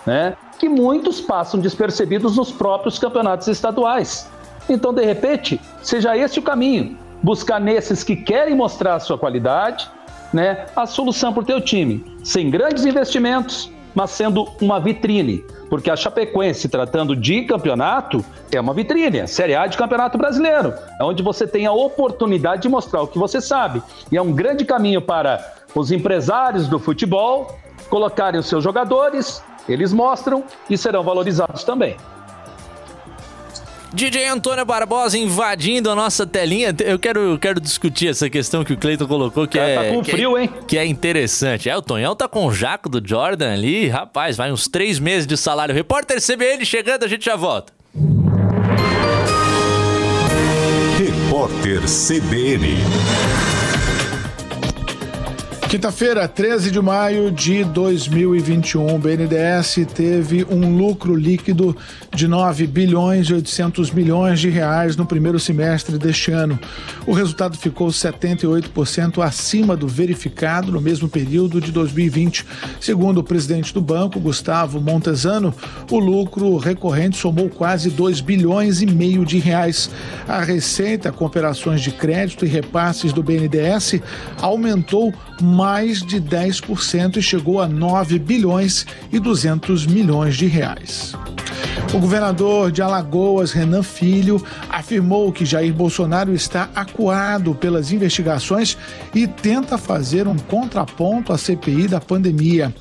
[0.07, 0.37] né?
[0.59, 4.31] Que muitos passam despercebidos nos próprios campeonatos estaduais.
[4.69, 9.91] Então, de repente, seja esse o caminho, buscar nesses que querem mostrar a sua qualidade,
[10.33, 15.45] né, a solução para o teu time, sem grandes investimentos, mas sendo uma vitrine.
[15.69, 20.75] Porque a Chapecoense, tratando de campeonato, é uma vitrine, a Série A de Campeonato Brasileiro,
[21.01, 23.83] é onde você tem a oportunidade de mostrar o que você sabe.
[24.11, 27.57] E é um grande caminho para os empresários do futebol
[27.89, 31.97] colocarem os seus jogadores, eles mostram e serão valorizados também.
[33.93, 36.75] DJ Antônio Barbosa invadindo a nossa telinha.
[36.85, 39.75] Eu quero, quero discutir essa questão que o Cleiton colocou, que é.
[39.75, 40.51] Tá com que é frio, é, hein?
[40.67, 41.69] Que é interessante.
[41.69, 43.89] É, o Tonhão tá com o jaco do Jordan ali.
[43.89, 45.75] Rapaz, vai uns três meses de salário.
[45.75, 47.73] Repórter CBN chegando, a gente já volta.
[50.99, 52.77] Repórter CBN.
[55.71, 61.77] Quinta-feira, 13 de maio de 2021, o BNDES teve um lucro líquido
[62.13, 66.59] de 9 bilhões e 800 milhões de reais no primeiro semestre deste ano.
[67.07, 72.45] O resultado ficou 78% acima do verificado no mesmo período de 2020.
[72.81, 75.55] Segundo o presidente do banco, Gustavo Montesano,
[75.89, 79.89] o lucro recorrente somou quase 2 bilhões e meio de reais.
[80.27, 84.01] A receita com operações de crédito e repasses do BNDES
[84.43, 85.60] aumentou mais
[86.07, 91.15] de 10% e chegou a 9 bilhões e 200 milhões de reais.
[91.93, 98.79] O governador de Alagoas, Renan Filho, afirmou que Jair Bolsonaro está acuado pelas investigações
[99.15, 102.73] e tenta fazer um contraponto à CPI da pandemia.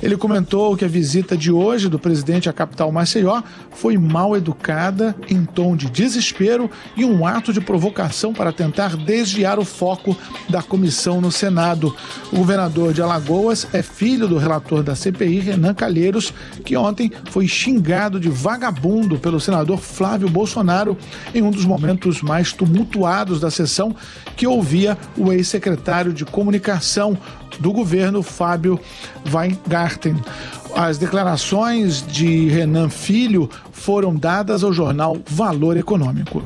[0.00, 5.14] Ele comentou que a visita de hoje do presidente à capital Maceió foi mal educada,
[5.28, 10.16] em tom de desespero e um ato de provocação para tentar desviar o foco
[10.48, 11.94] da comissão no Senado.
[12.30, 16.32] O governador de Alagoas é filho do relator da CPI, Renan Calheiros,
[16.64, 20.96] que ontem foi xingado de vagabundo pelo senador Flávio Bolsonaro
[21.34, 23.94] em um dos momentos mais tumultuados da sessão,
[24.36, 27.18] que ouvia o ex-secretário de comunicação
[27.58, 28.78] do governo, Fábio
[29.30, 30.16] Weingarten.
[30.74, 36.42] As declarações de Renan Filho foram dadas ao jornal Valor Econômico.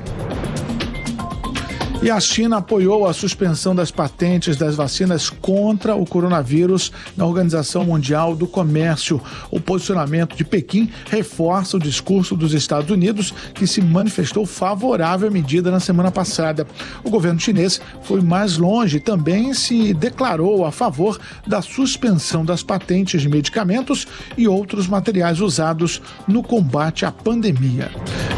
[2.02, 7.84] E a China apoiou a suspensão das patentes das vacinas contra o coronavírus na Organização
[7.84, 9.20] Mundial do Comércio.
[9.50, 15.30] O posicionamento de Pequim reforça o discurso dos Estados Unidos, que se manifestou favorável à
[15.30, 16.66] medida na semana passada.
[17.02, 22.62] O governo chinês foi mais longe e também se declarou a favor da suspensão das
[22.62, 24.06] patentes de medicamentos
[24.36, 27.90] e outros materiais usados no combate à pandemia.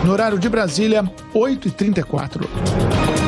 [0.05, 1.03] No horário de Brasília,
[1.35, 3.28] 8h34.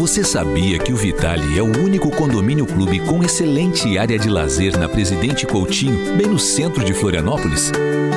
[0.00, 4.74] Você sabia que o Vitale é o único condomínio clube com excelente área de lazer
[4.78, 7.70] na Presidente Coutinho, bem no centro de Florianópolis?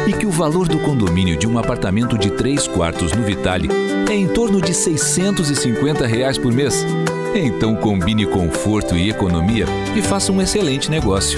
[0.07, 3.67] E que o valor do condomínio de um apartamento de três quartos no Vitale
[4.09, 6.85] é em torno de 650 reais por mês?
[7.35, 11.37] Então combine conforto e economia e faça um excelente negócio.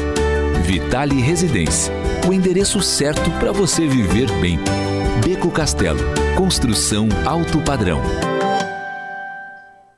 [0.64, 1.92] Vitale Residência,
[2.30, 4.60] o endereço certo para você viver bem.
[5.26, 6.02] Beco Castelo,
[6.38, 8.00] construção alto padrão.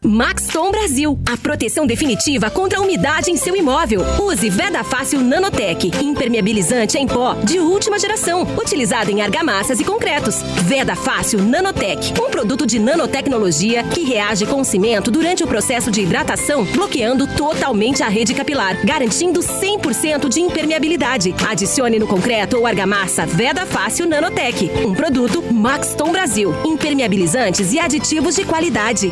[0.04, 4.02] Maxton Brasil, a proteção definitiva contra a umidade em seu imóvel.
[4.22, 10.36] Use Veda Fácil Nanotech, impermeabilizante em pó de última geração, utilizado em argamassas e concretos.
[10.64, 15.90] Veda Fácil Nanotech, um produto de nanotecnologia que reage com o cimento durante o processo
[15.90, 21.34] de hidratação, bloqueando totalmente a rede capilar, garantindo 100% de impermeabilidade.
[21.50, 28.36] Adicione no concreto ou argamassa Veda Fácil Nanotech, um produto Maxton Brasil, impermeabilizantes e aditivos
[28.36, 29.12] de qualidade.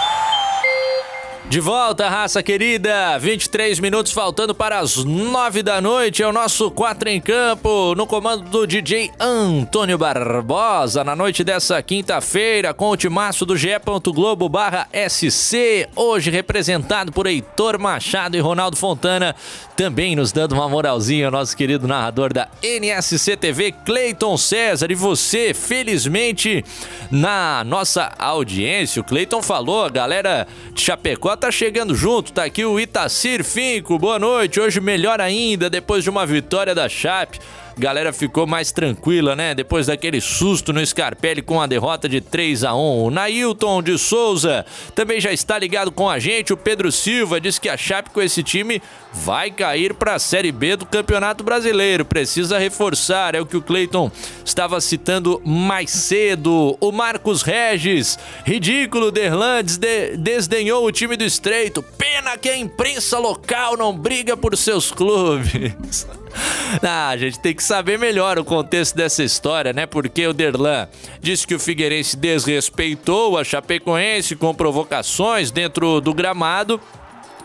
[1.51, 3.19] De volta, raça querida.
[3.19, 6.23] 23 minutos faltando para as 9 da noite.
[6.23, 11.83] É o nosso 4 em campo, no comando do DJ Antônio Barbosa, na noite dessa
[11.83, 13.71] quinta-feira, com o timaço do GE.
[14.13, 15.89] Globo barra SC.
[15.93, 19.35] Hoje representado por Heitor Machado e Ronaldo Fontana.
[19.75, 24.89] Também nos dando uma moralzinha, nosso querido narrador da NSC TV, Cleiton César.
[24.89, 26.63] E você, felizmente,
[27.09, 32.63] na nossa audiência, o Cleiton falou, a galera de Chapecó tá chegando junto, tá aqui
[32.63, 37.39] o Itacir Finco, boa noite, hoje melhor ainda, depois de uma vitória da Chape.
[37.77, 39.55] Galera ficou mais tranquila, né?
[39.55, 43.03] Depois daquele susto no Scarpelli com a derrota de 3 a 1.
[43.03, 46.53] O Nailton de Souza também já está ligado com a gente.
[46.53, 48.81] O Pedro Silva diz que a Chape com esse time
[49.13, 52.05] vai cair para a Série B do Campeonato Brasileiro.
[52.05, 54.11] Precisa reforçar, é o que o Cleiton
[54.45, 56.77] estava citando mais cedo.
[56.79, 61.81] O Marcos Regis, ridículo, Derlandes de desdenhou o time do Estreito.
[61.97, 66.07] Pena que a imprensa local não briga por seus clubes.
[66.81, 69.85] Ah, a gente tem que saber melhor o contexto dessa história, né?
[69.85, 70.87] Porque o Derlan
[71.19, 76.79] disse que o Figueirense desrespeitou a Chapecoense com provocações dentro do gramado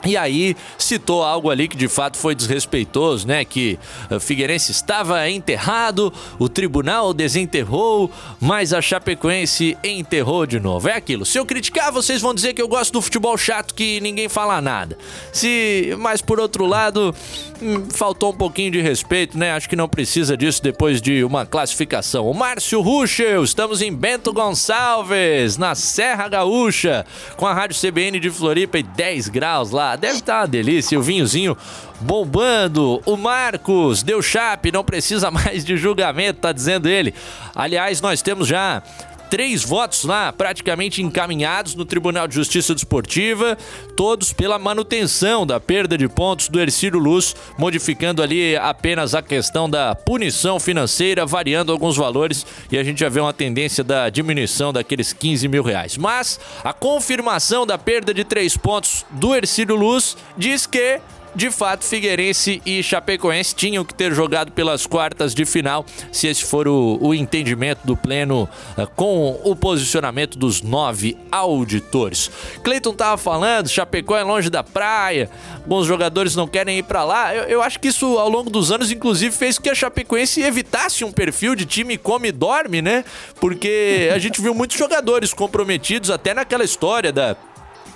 [0.06, 3.44] e aí citou algo ali que de fato foi desrespeitoso, né?
[3.44, 3.78] Que
[4.10, 10.88] o Figueirense estava enterrado, o tribunal desenterrou, mas a Chapecoense enterrou de novo.
[10.88, 11.26] É aquilo.
[11.26, 14.60] Se eu criticar, vocês vão dizer que eu gosto do futebol chato que ninguém fala
[14.60, 14.96] nada.
[15.32, 17.14] Se, mas por outro lado,
[17.60, 19.52] hum, faltou um pouquinho de respeito, né?
[19.52, 22.30] Acho que não precisa disso depois de uma classificação.
[22.30, 27.04] O Márcio Ruschel, estamos em Bento Gonçalves, na Serra Gaúcha,
[27.36, 30.98] com a Rádio CBN de Floripa e 10 graus lá deve estar tá uma delícia.
[30.98, 31.56] O vinhozinho
[32.00, 33.02] bombando.
[33.04, 37.14] O Marcos deu chape, não precisa mais de julgamento, tá dizendo ele.
[37.54, 38.82] Aliás, nós temos já
[39.30, 43.56] três votos lá praticamente encaminhados no Tribunal de Justiça Desportiva,
[43.96, 49.68] todos pela manutenção da perda de pontos do Ercílio Luz, modificando ali apenas a questão
[49.68, 54.72] da punição financeira, variando alguns valores e a gente já vê uma tendência da diminuição
[54.72, 55.96] daqueles 15 mil reais.
[55.96, 61.01] Mas a confirmação da perda de três pontos do Ercílio Luz diz que
[61.37, 66.43] de fato, Figueirense e Chapecoense tinham que ter jogado pelas quartas de final, se esse
[66.43, 72.30] for o, o entendimento do Pleno uh, com o posicionamento dos nove auditores.
[72.64, 75.28] Cleiton tava falando, Chapecó é longe da praia,
[75.59, 77.34] alguns jogadores não querem ir para lá.
[77.34, 80.41] Eu, eu, acho que isso, ao longo dos anos, inclusive, fez com que a Chapecoense
[80.41, 83.05] evitasse um perfil de time come e dorme, né?
[83.39, 87.37] Porque a gente viu muitos jogadores comprometidos até naquela história da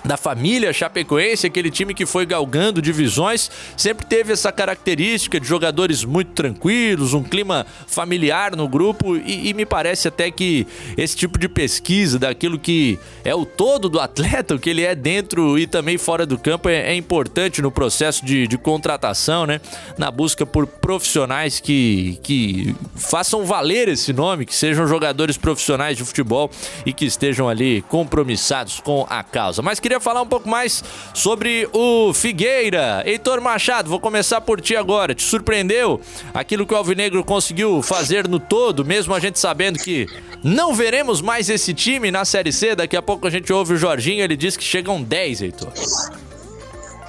[0.03, 6.03] da família Chapecoense, aquele time que foi galgando divisões, sempre teve essa característica de jogadores
[6.03, 10.65] muito tranquilos, um clima familiar no grupo e, e, me parece até que
[10.97, 14.95] esse tipo de pesquisa daquilo que é o todo do atleta, o que ele é
[14.95, 19.61] dentro e também fora do campo é, é importante no processo de, de, contratação, né?
[19.97, 26.03] Na busca por profissionais que, que façam valer esse nome, que sejam jogadores profissionais de
[26.03, 26.49] futebol
[26.85, 29.61] e que estejam ali compromissados com a causa.
[29.61, 30.81] Mas que queria falar um pouco mais
[31.13, 33.03] sobre o Figueira.
[33.05, 35.13] Heitor Machado, vou começar por ti agora.
[35.13, 35.99] Te surpreendeu
[36.33, 40.07] aquilo que o Alvinegro conseguiu fazer no todo, mesmo a gente sabendo que
[40.41, 42.73] não veremos mais esse time na Série C?
[42.73, 45.73] Daqui a pouco a gente ouve o Jorginho, ele diz que chegam 10, Heitor.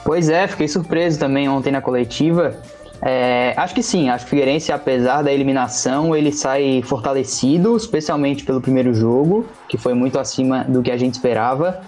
[0.05, 2.61] Pois é, fiquei surpreso também ontem na coletiva.
[3.01, 8.45] É, acho que sim, acho que o Figueirense, apesar da eliminação, ele sai fortalecido, especialmente
[8.45, 11.81] pelo primeiro jogo, que foi muito acima do que a gente esperava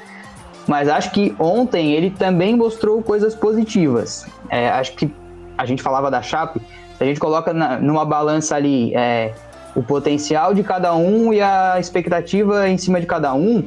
[0.66, 4.26] mas acho que ontem ele também mostrou coisas positivas.
[4.50, 5.12] É, acho que
[5.56, 6.60] a gente falava da Chape,
[6.98, 9.32] a gente coloca na, numa balança ali é,
[9.74, 13.64] o potencial de cada um e a expectativa em cima de cada um,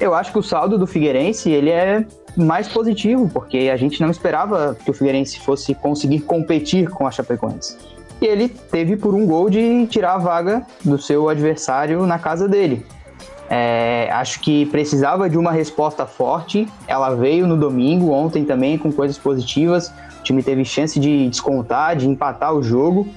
[0.00, 2.04] eu acho que o saldo do Figueirense ele é
[2.36, 7.10] mais positivo, porque a gente não esperava que o Figueirense fosse conseguir competir com a
[7.10, 7.76] Chapecoense.
[8.20, 12.48] E ele teve por um gol de tirar a vaga do seu adversário na casa
[12.48, 12.84] dele.
[13.50, 16.68] É, acho que precisava de uma resposta forte.
[16.86, 19.92] Ela veio no domingo, ontem também, com coisas positivas.
[20.20, 23.08] O time teve chance de descontar, de empatar o jogo.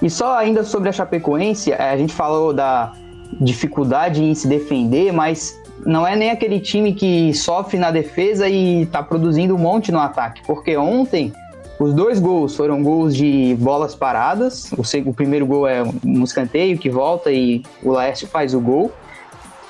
[0.00, 2.92] E só ainda sobre a Chapecoense, é, a gente falou da
[3.40, 8.82] dificuldade em se defender, mas não é nem aquele time que sofre na defesa e
[8.82, 11.32] está produzindo um monte no ataque, porque ontem
[11.78, 14.70] os dois gols foram gols de bolas paradas.
[14.72, 18.90] O, primeiro gol é um escanteio que volta e o Laércio faz o gol.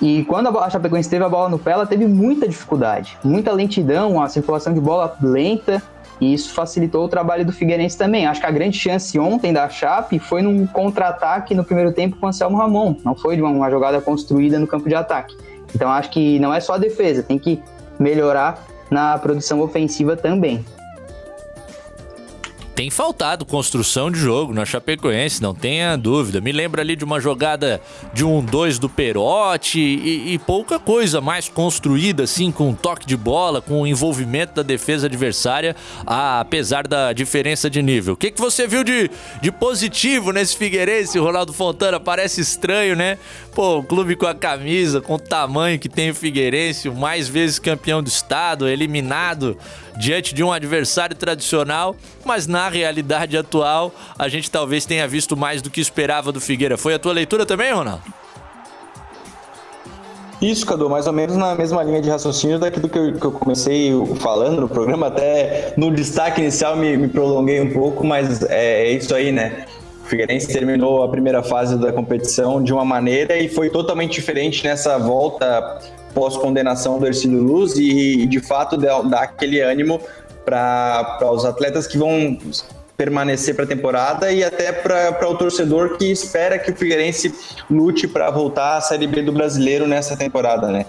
[0.01, 4.21] E quando a Chapecoense teve a bola no pé, ela teve muita dificuldade, muita lentidão,
[4.23, 5.83] a circulação de bola lenta,
[6.21, 8.27] e isso facilitou o trabalho do Figueirense também.
[8.27, 12.27] Acho que a grande chance ontem da Chape foi num contra-ataque no primeiro tempo com
[12.27, 15.37] o Anselmo Ramon, não foi de uma jogada construída no campo de ataque.
[15.75, 17.63] Então acho que não é só a defesa, tem que
[17.99, 20.65] melhorar na produção ofensiva também
[22.77, 26.43] tem faltado construção de jogo na Chapecoense, não tenha dúvida.
[26.43, 27.81] Me lembra ali de uma jogada
[28.13, 33.17] de um 2 do Perotti e, e, pouca coisa mais construída, assim, com toque de
[33.17, 35.75] bola, com o envolvimento da defesa adversária,
[36.05, 38.13] apesar da diferença de nível.
[38.13, 39.11] O que, que você viu de,
[39.41, 41.99] de positivo nesse Figueirense, Ronaldo Fontana?
[41.99, 43.17] Parece estranho, né?
[43.57, 47.59] Pô, o clube com a camisa, com o tamanho que tem o Figueirense, mais vezes
[47.59, 49.57] campeão do estado, eliminado
[49.97, 55.63] diante de um adversário tradicional, mas na realidade atual a gente talvez tenha visto mais
[55.63, 56.77] do que esperava do Figueira.
[56.77, 58.03] Foi a tua leitura também, Ronaldo?
[60.43, 63.33] Isso, Cadu, mais ou menos na mesma linha de raciocínio daquilo que eu, que eu
[63.33, 68.89] comecei falando no programa, até no destaque inicial me, me prolonguei um pouco, mas é,
[68.89, 69.65] é isso aí, né?
[70.07, 74.65] O Figueirense terminou a primeira fase da competição de uma maneira e foi totalmente diferente
[74.65, 75.81] nessa volta
[76.15, 80.01] pós-condenação do Ercílio Luz e, de fato, dá, aquele ânimo
[80.45, 82.39] para os atletas que vão
[82.97, 87.35] permanecer para a temporada e até para o torcedor que espera que o Figueirense
[87.69, 90.87] lute para voltar à Série B do Brasileiro nessa temporada, né?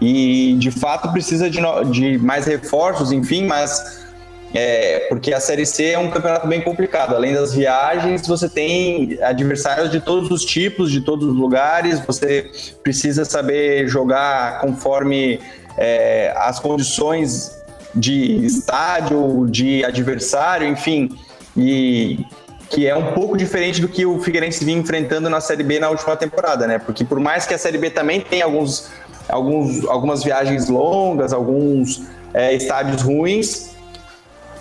[0.00, 1.60] E de fato precisa de,
[1.90, 4.06] de mais reforços, enfim, mas
[4.52, 7.14] é, porque a Série C é um campeonato bem complicado.
[7.14, 12.00] Além das viagens, você tem adversários de todos os tipos, de todos os lugares.
[12.00, 12.50] Você
[12.82, 15.40] precisa saber jogar conforme
[15.76, 17.56] é, as condições
[17.94, 21.10] de estádio, de adversário, enfim.
[21.56, 22.24] E
[22.68, 25.90] que é um pouco diferente do que o Figueirense vinha enfrentando na Série B na
[25.90, 26.78] última temporada, né?
[26.78, 28.88] Porque por mais que a Série B também tenha alguns,
[29.28, 33.70] alguns, algumas viagens longas, alguns é, estádios ruins,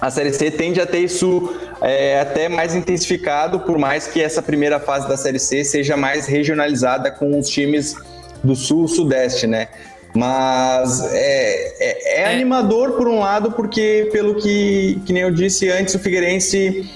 [0.01, 4.41] a Série C tende a ter isso é, até mais intensificado, por mais que essa
[4.41, 7.95] primeira fase da Série C seja mais regionalizada com os times
[8.43, 9.67] do Sul Sudeste, né?
[10.13, 15.69] Mas é, é, é, animador por um lado, porque pelo que, que nem eu disse
[15.69, 16.89] antes, o Figueirense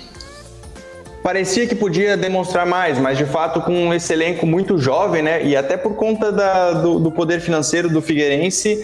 [1.22, 5.44] parecia que podia demonstrar mais, mas de fato com esse elenco muito jovem, né?
[5.46, 8.84] E até por conta da, do, do poder financeiro do Figueirense,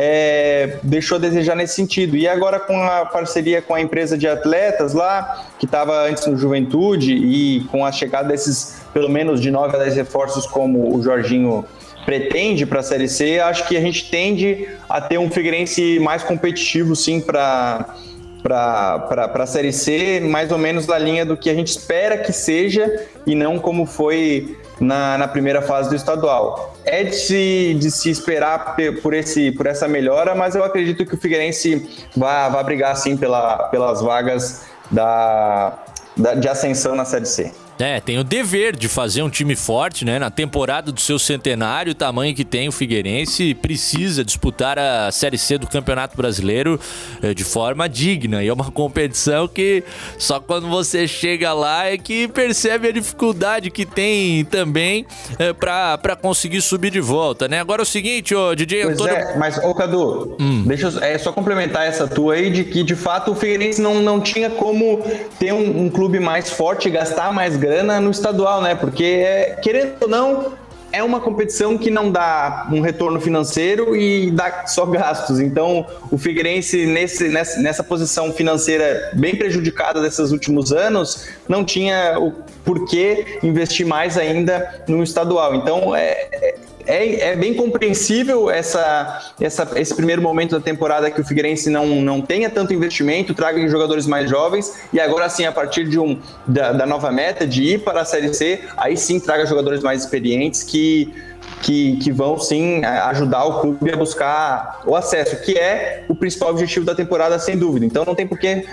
[0.00, 2.16] é, deixou a desejar nesse sentido.
[2.16, 6.36] E agora com a parceria com a empresa de atletas lá, que estava antes no
[6.36, 11.02] Juventude, e com a chegada desses pelo menos de 9 a 10 reforços como o
[11.02, 11.64] Jorginho
[12.06, 16.22] pretende para a Série C, acho que a gente tende a ter um Figueirense mais
[16.22, 17.96] competitivo sim para
[18.40, 22.32] para a Série C, mais ou menos na linha do que a gente espera que
[22.32, 26.74] seja e não como foi na, na primeira fase do estadual.
[26.84, 31.14] É de se, de se esperar por, esse, por essa melhora, mas eu acredito que
[31.14, 35.78] o Figueirense vai, vai brigar sim pela, pelas vagas da,
[36.16, 37.52] da, de ascensão na Série C.
[37.78, 40.18] É, tem o dever de fazer um time forte, né?
[40.18, 45.38] Na temporada do seu centenário, o tamanho que tem o Figueirense, precisa disputar a Série
[45.38, 46.80] C do Campeonato Brasileiro
[47.22, 48.42] eh, de forma digna.
[48.42, 49.84] E é uma competição que
[50.18, 55.06] só quando você chega lá é que percebe a dificuldade que tem também
[55.38, 57.60] é, para conseguir subir de volta, né?
[57.60, 59.14] Agora é o seguinte, ô DJ pois Antônio...
[59.14, 60.64] É, mas, ô Cadu, hum.
[60.66, 64.02] deixa eu é, só complementar essa tua aí de que de fato o Figueirense não,
[64.02, 65.00] não tinha como
[65.38, 68.74] ter um, um clube mais forte, gastar mais grana grana no estadual, né?
[68.74, 70.52] Porque, é, querendo ou não,
[70.90, 75.38] é uma competição que não dá um retorno financeiro e dá só gastos.
[75.38, 82.18] Então, o Figueirense, nesse, nessa, nessa posição financeira bem prejudicada desses últimos anos, não tinha
[82.18, 82.32] o
[82.64, 85.54] porquê investir mais ainda no estadual.
[85.54, 86.54] Então, é,
[86.88, 91.86] é é, bem compreensível essa, essa, esse primeiro momento da temporada que o Figueirense não,
[91.86, 96.18] não tenha tanto investimento, traga jogadores mais jovens e agora sim, a partir de um,
[96.46, 100.02] da, da nova meta de ir para a Série C, aí sim traga jogadores mais
[100.02, 101.12] experientes que
[101.62, 106.50] que, que, vão sim ajudar o clube a buscar o acesso, que é o principal
[106.50, 107.84] objetivo da temporada, sem dúvida.
[107.84, 108.64] Então não tem por que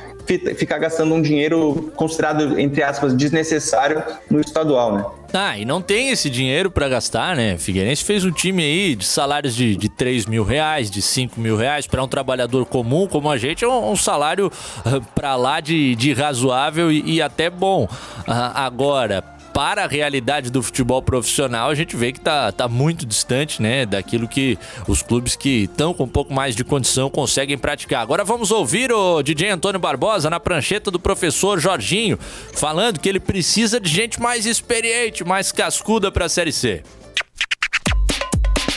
[0.55, 5.05] ficar gastando um dinheiro considerado, entre aspas, desnecessário no estadual, né?
[5.33, 7.57] Ah, e não tem esse dinheiro para gastar, né?
[7.57, 11.57] Figueirense fez um time aí de salários de, de 3 mil reais, de 5 mil
[11.57, 11.85] reais.
[11.85, 15.93] Para um trabalhador comum como a gente, é um, um salário uh, para lá de,
[15.95, 17.83] de razoável e, e até bom.
[17.83, 23.05] Uh, agora, para a realidade do futebol profissional, a gente vê que tá, tá muito
[23.05, 27.57] distante, né, daquilo que os clubes que estão com um pouco mais de condição conseguem
[27.57, 28.01] praticar.
[28.01, 32.19] Agora vamos ouvir o DJ Antônio Barbosa na prancheta do professor Jorginho,
[32.53, 36.83] falando que ele precisa de gente mais experiente, mais cascuda para a Série C.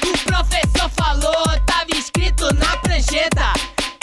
[0.05, 3.53] O professor falou, tava escrito na prancheta,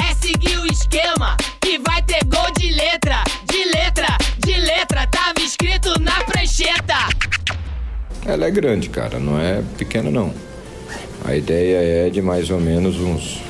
[0.04, 3.05] é seguir o esquema que vai ter gol de letra,
[8.26, 10.32] Ela é grande, cara, não é pequena não.
[11.26, 13.42] A ideia é de mais ou menos uns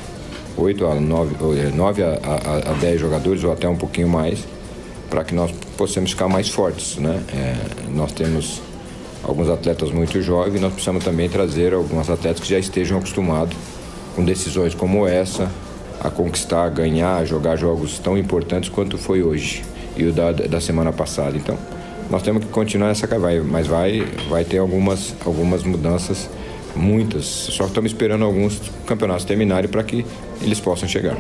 [0.58, 1.36] 8 a 9,
[1.72, 4.40] 9 a, a, a 10 jogadores ou até um pouquinho mais
[5.08, 7.22] para que nós possamos ficar mais fortes, né?
[7.32, 7.56] É,
[7.92, 8.60] nós temos
[9.24, 13.56] alguns atletas muito jovens, nós precisamos também trazer alguns atletas que já estejam acostumados
[14.16, 15.52] com decisões como essa,
[16.02, 19.64] a conquistar, ganhar, jogar jogos tão importantes quanto foi hoje
[19.96, 21.38] e o da, da semana passada.
[21.38, 21.56] Então,
[22.10, 26.30] nós temos que continuar essa vai, mas vai, vai ter algumas, algumas mudanças,
[26.76, 27.26] muitas.
[27.26, 30.06] Só estamos esperando alguns campeonatos terminarem para que
[30.42, 31.18] eles possam chegar.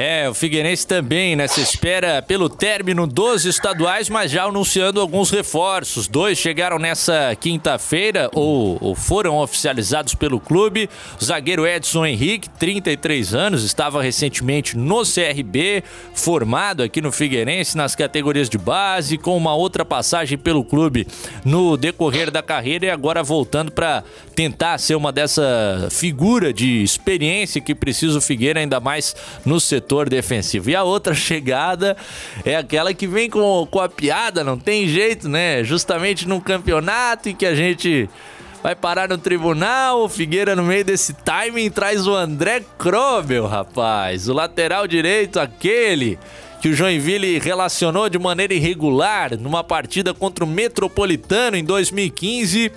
[0.00, 6.06] É, o Figueirense também nessa espera pelo término dos estaduais, mas já anunciando alguns reforços.
[6.06, 10.88] Dois chegaram nessa quinta-feira ou, ou, foram oficializados pelo clube.
[11.20, 15.82] O zagueiro Edson Henrique, 33 anos, estava recentemente no CRB,
[16.14, 21.08] formado aqui no Figueirense nas categorias de base, com uma outra passagem pelo clube
[21.44, 24.04] no decorrer da carreira e agora voltando para
[24.36, 29.87] tentar ser uma dessa figura de experiência que precisa o Figueira ainda mais no setor
[29.88, 30.68] setor defensivo.
[30.68, 31.96] E a outra chegada
[32.44, 35.64] é aquela que vem com, com a piada, não tem jeito, né?
[35.64, 38.08] Justamente num campeonato em que a gente
[38.62, 40.02] vai parar no tribunal.
[40.04, 44.28] O Figueira, no meio desse timing, traz o André Krobel, rapaz.
[44.28, 46.18] O lateral direito, aquele
[46.60, 52.70] que o Joinville relacionou de maneira irregular numa partida contra o Metropolitano em 2015.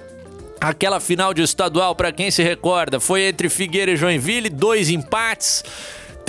[0.62, 5.64] Aquela final de estadual, para quem se recorda, foi entre Figueira e Joinville, dois empates.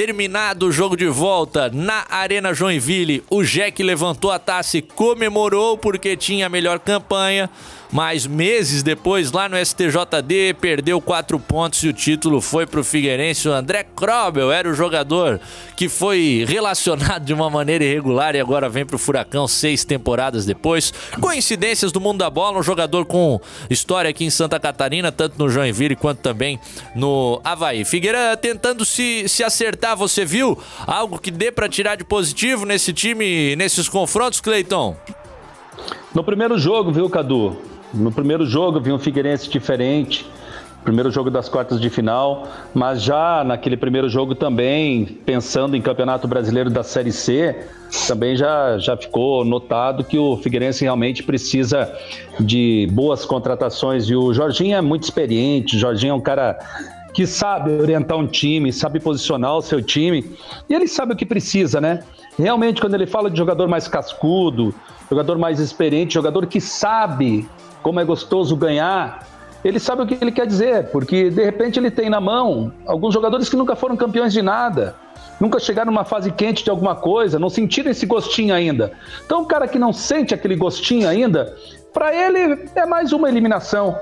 [0.05, 5.79] Terminado o jogo de volta na Arena Joinville, o Jack levantou a taça e comemorou
[5.79, 7.49] porque tinha a melhor campanha.
[7.93, 13.47] Mas meses depois, lá no STJD, perdeu quatro pontos e o título foi pro Figueirense.
[13.47, 15.39] O André Krobel era o jogador
[15.77, 20.93] que foi relacionado de uma maneira irregular e agora vem pro Furacão seis temporadas depois.
[21.21, 23.39] Coincidências do mundo da bola, um jogador com
[23.69, 26.59] história aqui em Santa Catarina, tanto no Joinville quanto também
[26.95, 27.85] no Havaí.
[27.85, 32.95] Figueira tentando se, se acertar, você viu algo que dê para tirar de positivo nesse
[32.95, 34.97] time, nesses confrontos, Cleiton?
[36.15, 37.72] No primeiro jogo, viu, Cadu?
[37.93, 40.27] No primeiro jogo, vi um Figueirense diferente.
[40.83, 46.27] Primeiro jogo das quartas de final, mas já naquele primeiro jogo também, pensando em Campeonato
[46.27, 47.55] Brasileiro da Série C,
[48.09, 51.93] também já, já ficou notado que o Figueirense realmente precisa
[52.41, 54.07] de boas contratações.
[54.07, 56.59] E o Jorginho é muito experiente, o Jorginho é um cara
[57.15, 60.25] que sabe orientar um time, sabe posicionar o seu time,
[60.69, 62.03] e ele sabe o que precisa, né?
[62.37, 64.75] Realmente, quando ele fala de jogador mais cascudo,
[65.13, 67.47] jogador mais experiente, jogador que sabe
[67.83, 69.27] como é gostoso ganhar,
[69.63, 73.13] ele sabe o que ele quer dizer, porque de repente ele tem na mão alguns
[73.13, 74.97] jogadores que nunca foram campeões de nada,
[75.39, 78.93] nunca chegaram numa fase quente de alguma coisa, não sentiram esse gostinho ainda.
[79.27, 81.55] Então, o cara que não sente aquele gostinho ainda,
[81.93, 83.99] para ele é mais uma eliminação.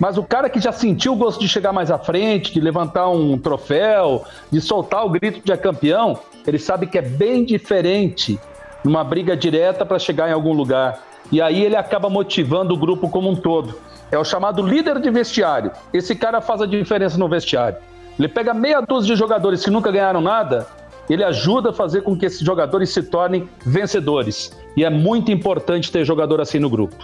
[0.00, 3.08] Mas o cara que já sentiu o gosto de chegar mais à frente, de levantar
[3.08, 8.40] um troféu, de soltar o grito de campeão, ele sabe que é bem diferente
[8.84, 11.00] numa briga direta para chegar em algum lugar.
[11.30, 13.78] E aí ele acaba motivando o grupo como um todo.
[14.10, 15.70] É o chamado líder de vestiário.
[15.92, 17.78] Esse cara faz a diferença no vestiário.
[18.18, 20.66] Ele pega meia dúzia de jogadores que nunca ganharam nada,
[21.08, 24.56] ele ajuda a fazer com que esses jogadores se tornem vencedores.
[24.76, 26.96] E é muito importante ter jogador assim no grupo.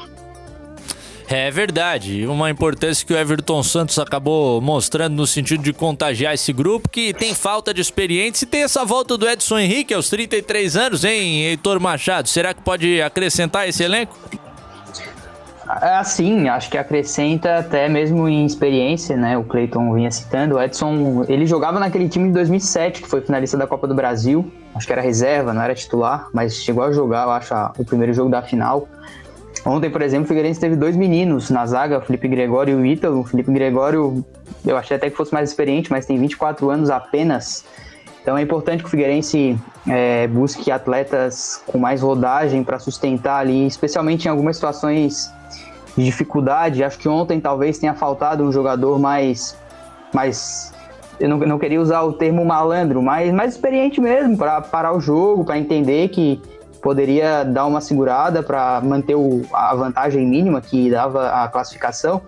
[1.28, 2.24] É verdade.
[2.26, 7.12] Uma importância que o Everton Santos acabou mostrando no sentido de contagiar esse grupo, que
[7.12, 11.46] tem falta de experiência e tem essa volta do Edson Henrique aos 33 anos, hein,
[11.46, 12.28] Heitor Machado?
[12.28, 14.16] Será que pode acrescentar esse elenco?
[15.82, 19.36] É assim, acho que acrescenta até mesmo em experiência, né?
[19.36, 20.54] O Cleiton vinha citando.
[20.54, 24.48] O Edson, ele jogava naquele time de 2007, que foi finalista da Copa do Brasil.
[24.76, 28.12] Acho que era reserva, não era titular, mas chegou a jogar, eu acho, o primeiro
[28.12, 28.88] jogo da final.
[29.66, 32.86] Ontem, por exemplo, o Figueirense teve dois meninos na zaga, o Felipe Gregório e o
[32.86, 33.20] Ítalo.
[33.20, 34.24] O Felipe Gregório,
[34.64, 37.64] eu achei até que fosse mais experiente, mas tem 24 anos apenas.
[38.22, 39.58] Então é importante que o Figueirense
[39.88, 45.32] é, busque atletas com mais rodagem para sustentar ali, especialmente em algumas situações
[45.98, 46.84] de dificuldade.
[46.84, 49.58] Acho que ontem talvez tenha faltado um jogador mais.
[50.14, 50.72] mais
[51.18, 55.00] eu não, não queria usar o termo malandro, mas mais experiente mesmo, para parar o
[55.00, 56.40] jogo, para entender que
[56.86, 62.22] poderia dar uma segurada para manter o, a vantagem mínima que dava a classificação.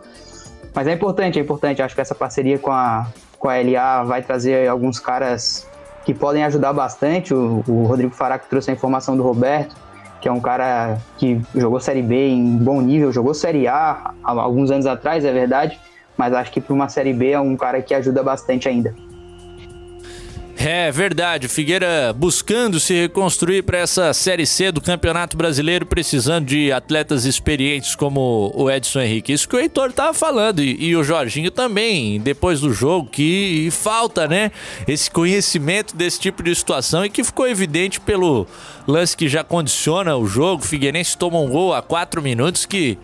[0.74, 1.80] Mas é importante, é importante.
[1.80, 3.06] Acho que essa parceria com a,
[3.38, 5.64] com a LA vai trazer alguns caras
[6.04, 7.32] que podem ajudar bastante.
[7.32, 9.76] O, o Rodrigo Faraco trouxe a informação do Roberto,
[10.20, 14.32] que é um cara que jogou Série B em bom nível, jogou Série A há
[14.32, 15.78] alguns anos atrás, é verdade,
[16.16, 18.92] mas acho que para uma Série B é um cara que ajuda bastante ainda.
[20.60, 26.46] É verdade, o Figueira buscando se reconstruir para essa Série C do Campeonato Brasileiro, precisando
[26.46, 29.32] de atletas experientes como o Edson Henrique.
[29.32, 33.68] Isso que o Heitor tava falando e, e o Jorginho também, depois do jogo, que
[33.70, 34.50] falta, né,
[34.88, 38.44] esse conhecimento desse tipo de situação e que ficou evidente pelo
[38.84, 40.64] lance que já condiciona o jogo.
[40.64, 42.98] O Figueirense toma um gol a quatro minutos que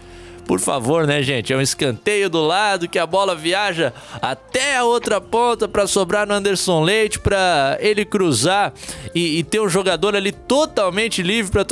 [0.47, 1.53] por favor, né, gente?
[1.53, 6.27] É um escanteio do lado que a bola viaja até a outra ponta para sobrar
[6.27, 8.73] no Anderson Leite, para ele cruzar
[9.15, 11.65] e, e, ter um jogador ali totalmente livre para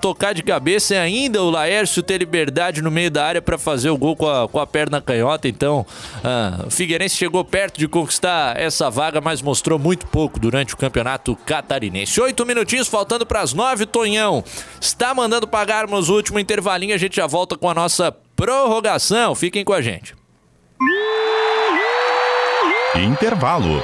[0.00, 3.90] tocar de cabeça e ainda o Laércio ter liberdade no meio da área para fazer
[3.90, 5.48] o gol com a, com a perna canhota.
[5.48, 5.84] Então,
[6.22, 10.76] ah, o Figueirense chegou perto de conquistar essa vaga, mas mostrou muito pouco durante o
[10.76, 12.20] campeonato catarinense.
[12.20, 14.44] Oito minutinhos faltando para as nove, Tonhão.
[14.80, 19.34] Está mandando pagarmos o último intervalinho, a gente já volta com a nossa prorrogação.
[19.34, 20.14] Fiquem com a gente.
[22.96, 23.82] Intervalo.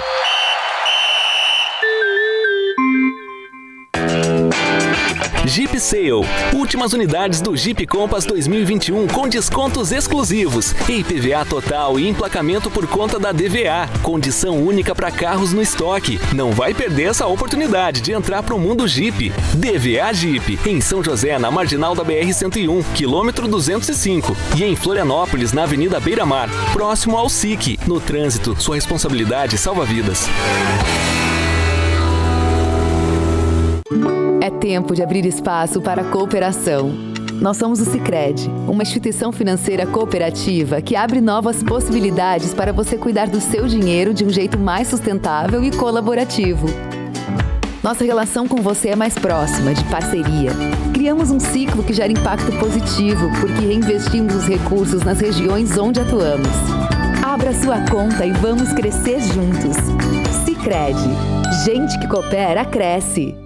[5.56, 6.26] Jeep Sale.
[6.52, 10.74] Últimas unidades do Jeep Compass 2021 com descontos exclusivos.
[10.86, 13.88] IPVA total e emplacamento por conta da DVA.
[14.02, 16.20] Condição única para carros no estoque.
[16.34, 19.32] Não vai perder essa oportunidade de entrar para o mundo Jeep.
[19.54, 20.58] DVA Jeep.
[20.66, 24.36] Em São José, na marginal da BR-101, quilômetro 205.
[24.58, 27.78] E em Florianópolis, na Avenida Beira Mar, próximo ao SIC.
[27.86, 30.28] No trânsito, sua responsabilidade salva vidas.
[34.40, 36.92] É tempo de abrir espaço para a cooperação.
[37.40, 43.28] Nós somos o Sicredi, uma instituição financeira cooperativa que abre novas possibilidades para você cuidar
[43.28, 46.66] do seu dinheiro de um jeito mais sustentável e colaborativo.
[47.82, 50.50] Nossa relação com você é mais próxima, de parceria.
[50.92, 56.48] Criamos um ciclo que gera impacto positivo, porque reinvestimos os recursos nas regiões onde atuamos.
[57.24, 59.76] Abra sua conta e vamos crescer juntos.
[60.44, 61.10] Sicredi,
[61.64, 63.45] gente que coopera cresce.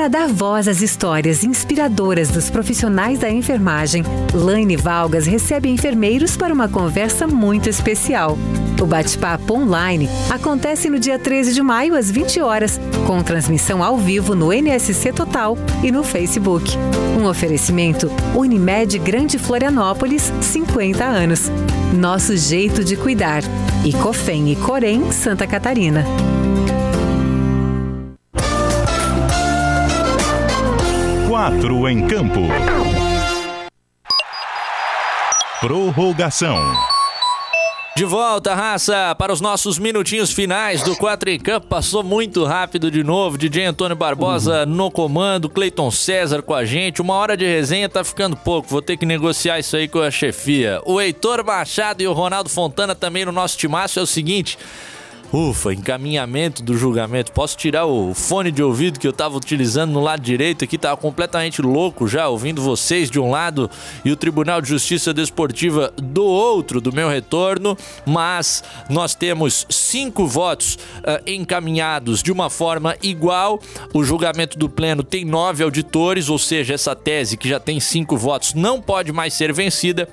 [0.00, 6.54] Para dar voz às histórias inspiradoras dos profissionais da enfermagem, Laine Valgas recebe enfermeiros para
[6.54, 8.38] uma conversa muito especial.
[8.80, 13.98] O bate-papo online acontece no dia 13 de maio, às 20 horas, com transmissão ao
[13.98, 16.70] vivo no NSC Total e no Facebook.
[17.20, 21.50] Um oferecimento Unimed Grande Florianópolis, 50 anos.
[21.92, 23.42] Nosso jeito de cuidar.
[23.84, 26.06] E Cofem e Corém, Santa Catarina.
[31.40, 32.40] Quatro em campo.
[35.58, 36.58] Prorrogação.
[37.96, 41.66] De volta, raça, para os nossos minutinhos finais do 4 em campo.
[41.66, 43.38] Passou muito rápido de novo.
[43.38, 47.00] DJ Antônio Barbosa no comando, Cleiton César com a gente.
[47.00, 48.68] Uma hora de resenha tá ficando pouco.
[48.68, 50.82] Vou ter que negociar isso aí com a chefia.
[50.84, 53.98] O Heitor Machado e o Ronaldo Fontana também no nosso timaço.
[53.98, 54.58] É o seguinte.
[55.32, 57.30] Ufa, encaminhamento do julgamento.
[57.30, 60.96] Posso tirar o fone de ouvido que eu tava utilizando no lado direito aqui, tava
[60.96, 63.70] completamente louco já, ouvindo vocês de um lado
[64.04, 67.78] e o Tribunal de Justiça Desportiva do outro do meu retorno.
[68.04, 73.60] Mas nós temos cinco votos uh, encaminhados de uma forma igual.
[73.94, 78.16] O julgamento do Pleno tem nove auditores, ou seja, essa tese que já tem cinco
[78.16, 80.08] votos não pode mais ser vencida.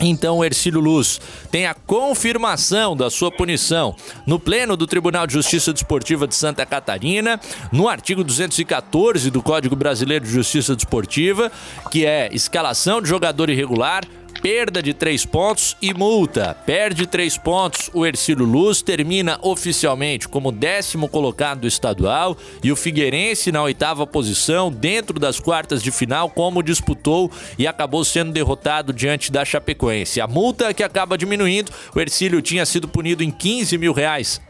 [0.00, 1.20] Então, Ercílio Luz
[1.50, 3.96] tem a confirmação da sua punição
[4.26, 7.40] no Pleno do Tribunal de Justiça Desportiva de Santa Catarina,
[7.72, 11.50] no artigo 214 do Código Brasileiro de Justiça Desportiva,
[11.90, 14.04] que é escalação de jogador irregular,
[14.40, 16.56] perda de três pontos e multa.
[16.66, 22.76] Perde três pontos, o Ercílio Luz termina oficialmente como décimo colocado do estadual e o
[22.76, 28.92] Figueirense na oitava posição dentro das quartas de final, como disputou e acabou sendo derrotado
[28.92, 30.20] diante da Chapecoense.
[30.20, 34.40] A multa que acaba diminuindo, o Ercílio tinha sido punido em 15 mil reais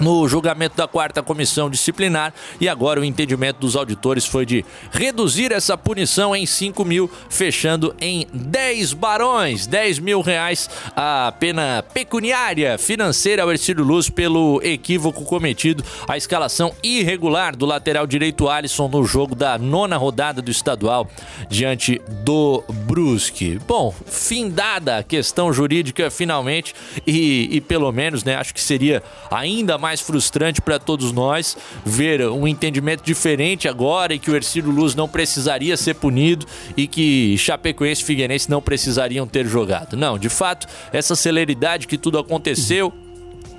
[0.00, 5.52] no julgamento da quarta comissão disciplinar e agora o entendimento dos auditores foi de reduzir
[5.52, 12.78] essa punição em 5 mil, fechando em 10 barões, 10 mil reais a pena pecuniária
[12.78, 19.04] financeira ao Ercílio Luz pelo equívoco cometido, a escalação irregular do lateral direito Alisson no
[19.04, 21.08] jogo da nona rodada do estadual
[21.48, 23.58] diante do Brusque.
[23.66, 26.74] Bom, findada a questão jurídica finalmente
[27.06, 31.56] e, e pelo menos, né, acho que seria ainda mais mais frustrante para todos nós
[31.84, 36.86] ver um entendimento diferente agora e que o Ercílio Luz não precisaria ser punido e
[36.86, 39.96] que Chapecoense e Figueirense não precisariam ter jogado.
[39.96, 42.92] Não, de fato, essa celeridade que tudo aconteceu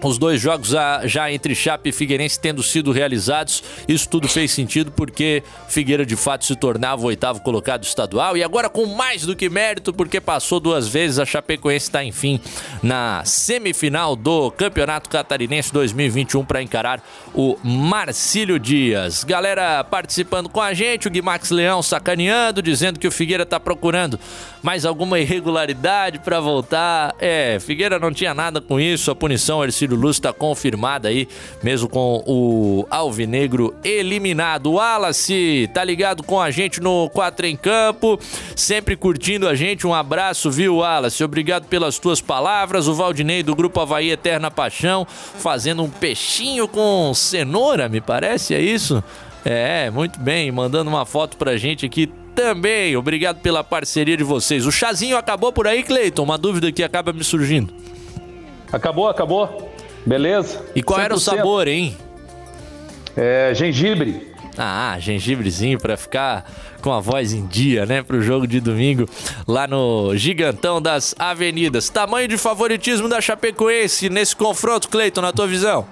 [0.10, 0.74] os dois jogos
[1.06, 6.16] já entre Chape e Figueirense tendo sido realizados, isso tudo fez sentido porque Figueira de
[6.16, 10.20] fato se tornava o oitavo colocado estadual e agora com mais do que mérito porque
[10.20, 12.40] passou duas vezes a Chapecoense está enfim
[12.82, 19.24] na semifinal do Campeonato Catarinense 2021 para encarar o Marcílio Dias.
[19.24, 24.20] Galera participando com a gente, o Guimax Leão sacaneando, dizendo que o Figueira está procurando
[24.62, 27.16] mais alguma irregularidade para voltar.
[27.20, 31.28] É, Figueira não tinha nada com isso, a punição Ercílio Luz está confirmada aí,
[31.64, 34.74] mesmo com o Alvinegro eliminado.
[34.74, 38.20] Wallace tá ligado com a gente no 4 em Campo,
[38.56, 39.88] sempre curtindo a gente.
[39.88, 41.24] Um abraço, viu, Wallace?
[41.24, 42.88] Obrigado pelas tuas palavras.
[42.88, 48.62] O Valdinei do Grupo Havaí Eterna Paixão, fazendo um peixinho com cenoura, me parece, é
[48.62, 49.04] isso?
[49.44, 52.96] É, muito bem, mandando uma foto pra gente aqui também.
[52.96, 54.66] Obrigado pela parceria de vocês.
[54.66, 56.24] O chazinho acabou por aí, Cleiton?
[56.24, 57.74] Uma dúvida que acaba me surgindo.
[58.72, 59.72] Acabou, acabou.
[60.06, 60.66] Beleza?
[60.76, 61.04] E qual 100%.
[61.04, 61.96] era o sabor, hein?
[63.16, 64.32] É gengibre.
[64.58, 66.46] Ah, gengibrezinho para ficar
[66.82, 68.02] com a voz em dia, né?
[68.04, 69.08] Pro jogo de domingo
[69.48, 71.90] lá no Gigantão das Avenidas.
[71.90, 75.86] Tamanho de favoritismo da Chapecoense nesse confronto, Cleiton, na tua visão?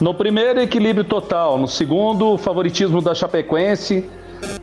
[0.00, 1.58] No primeiro, equilíbrio total.
[1.58, 4.08] No segundo, favoritismo da Chapecoense,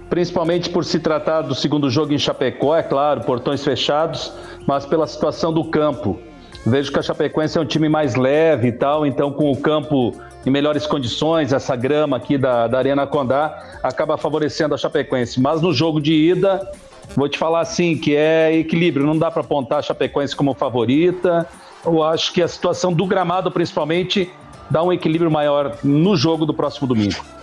[0.09, 4.33] principalmente por se tratar do segundo jogo em Chapecó, é claro, portões fechados,
[4.67, 6.19] mas pela situação do campo.
[6.65, 10.13] Vejo que a Chapecoense é um time mais leve e tal, então com o campo
[10.45, 15.39] em melhores condições, essa grama aqui da, da Arena Condá acaba favorecendo a Chapecoense.
[15.39, 16.69] Mas no jogo de ida,
[17.15, 21.47] vou te falar assim, que é equilíbrio, não dá para apontar a Chapecoense como favorita.
[21.85, 24.31] Eu acho que a situação do gramado, principalmente,
[24.69, 27.38] dá um equilíbrio maior no jogo do próximo domingo.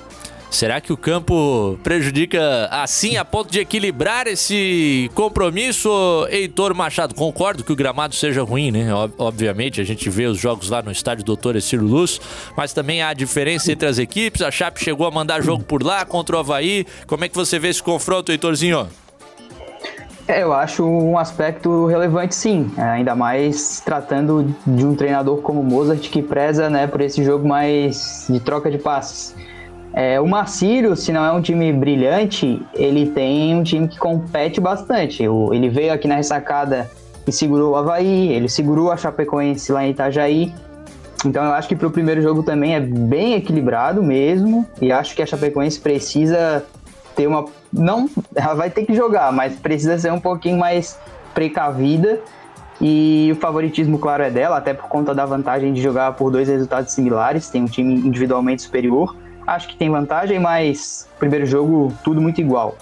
[0.56, 5.90] Será que o campo prejudica assim a ponto de equilibrar esse compromisso,
[6.30, 7.14] Heitor Machado?
[7.14, 8.86] Concordo que o gramado seja ruim, né?
[9.18, 12.18] Obviamente, a gente vê os jogos lá no estádio Doutor Estilo Luz,
[12.56, 14.40] mas também há diferença entre as equipes.
[14.40, 16.86] A Chape chegou a mandar jogo por lá contra o Havaí.
[17.06, 18.88] Como é que você vê esse confronto, Heitorzinho?
[20.26, 22.72] É, eu acho um aspecto relevante, sim.
[22.78, 28.24] Ainda mais tratando de um treinador como Mozart que preza né, por esse jogo mais
[28.30, 29.34] de troca de passes.
[29.96, 34.60] É, o Marcílio, se não é um time brilhante, ele tem um time que compete
[34.60, 35.26] bastante.
[35.26, 36.90] O, ele veio aqui na ressacada
[37.26, 40.52] e segurou o Havaí, ele segurou a Chapecoense lá em Itajaí.
[41.24, 44.66] Então eu acho que para o primeiro jogo também é bem equilibrado mesmo.
[44.82, 46.62] E acho que a Chapecoense precisa
[47.14, 47.46] ter uma.
[47.72, 50.98] Não, ela vai ter que jogar, mas precisa ser um pouquinho mais
[51.32, 52.20] precavida.
[52.78, 56.48] E o favoritismo, claro, é dela, até por conta da vantagem de jogar por dois
[56.48, 57.48] resultados similares.
[57.48, 59.16] Tem um time individualmente superior
[59.46, 62.76] acho que tem vantagem, mas primeiro jogo tudo muito igual.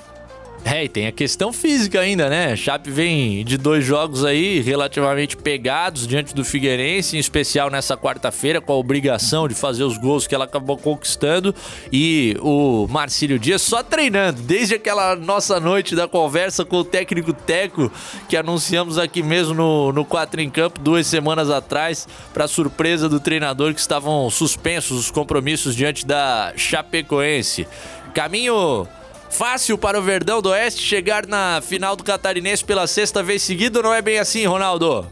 [0.65, 2.57] É, e tem a questão física ainda, né?
[2.57, 8.63] Chape vem de dois jogos aí relativamente pegados diante do Figueirense, em especial nessa quarta-feira,
[8.63, 11.55] com a obrigação de fazer os gols que ela acabou conquistando.
[11.93, 17.35] E o Marcílio Dias só treinando, desde aquela nossa noite da conversa com o técnico
[17.35, 17.93] Teco,
[18.27, 23.21] que anunciamos aqui mesmo no, no 4 em Campo duas semanas atrás, para surpresa do
[23.21, 27.69] treinador que estavam suspensos os compromissos diante da Chapecoense.
[28.15, 28.89] Caminho
[29.35, 33.81] Fácil para o Verdão do Oeste chegar na final do Catarinense pela sexta vez seguida
[33.81, 35.05] ou não é bem assim, Ronaldo?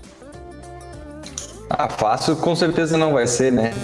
[1.68, 3.74] Ah, fácil com certeza não vai ser, né?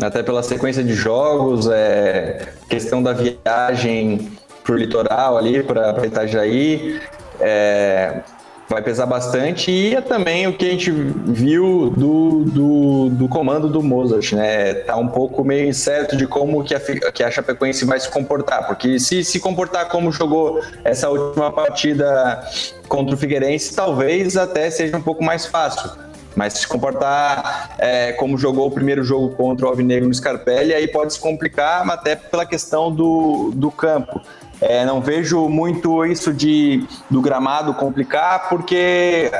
[0.00, 4.30] Até pela sequência de jogos, é questão da viagem
[4.62, 7.00] pro litoral ali, para Itajaí.
[7.40, 8.20] É,
[8.68, 13.68] vai pesar bastante e é também o que a gente viu do, do, do, comando
[13.68, 14.74] do Mozart, né?
[14.74, 18.66] Tá um pouco meio incerto de como que a, que a Chapecoense vai se comportar,
[18.66, 22.46] porque se se comportar como jogou essa última partida
[22.86, 25.90] contra o Figueirense, talvez até seja um pouco mais fácil.
[26.36, 30.86] Mas se comportar é, como jogou o primeiro jogo contra o Alvinegro no Scarpelli, aí
[30.86, 34.20] pode se complicar, até pela questão do, do campo.
[34.60, 39.30] É, não vejo muito isso de do gramado complicar, porque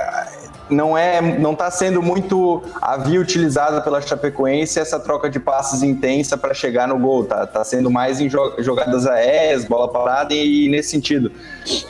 [0.70, 5.82] não é, não está sendo muito a via utilizada pela Chapecoense essa troca de passes
[5.82, 7.24] intensa para chegar no gol.
[7.24, 11.32] Tá, tá sendo mais em jogadas aéreas, bola parada e, e nesse sentido.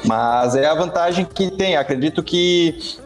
[0.05, 1.77] Mas é a vantagem que tem.
[1.77, 2.99] Acredito que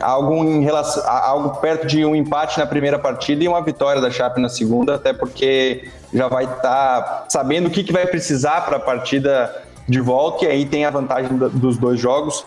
[0.00, 4.10] algo em relação algo perto de um empate na primeira partida e uma vitória da
[4.10, 8.62] Chape na segunda, até porque já vai estar tá sabendo o que, que vai precisar
[8.62, 9.54] para a partida
[9.88, 12.44] de volta, e aí tem a vantagem dos dois jogos.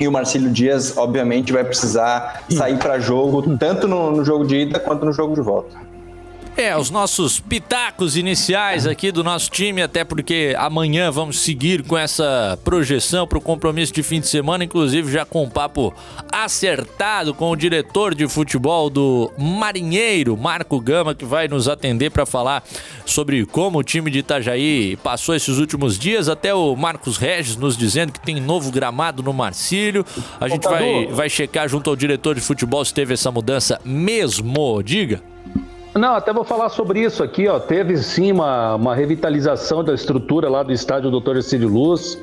[0.00, 4.56] E o Marcílio Dias, obviamente, vai precisar sair para jogo, tanto no, no jogo de
[4.56, 5.76] ida quanto no jogo de volta.
[6.54, 11.96] É, os nossos pitacos iniciais aqui do nosso time, até porque amanhã vamos seguir com
[11.96, 15.94] essa projeção para o compromisso de fim de semana, inclusive já com um papo
[16.30, 22.26] acertado com o diretor de futebol do Marinheiro, Marco Gama, que vai nos atender para
[22.26, 22.62] falar
[23.06, 27.78] sobre como o time de Itajaí passou esses últimos dias, até o Marcos Regis nos
[27.78, 30.04] dizendo que tem novo gramado no Marcílio.
[30.38, 34.82] A gente vai, vai checar junto ao diretor de futebol se teve essa mudança mesmo,
[34.82, 35.22] diga.
[35.94, 37.60] Não, até vou falar sobre isso aqui, ó.
[37.60, 42.18] Teve sim uma, uma revitalização da estrutura lá do estádio Doutor Ercílio Luz,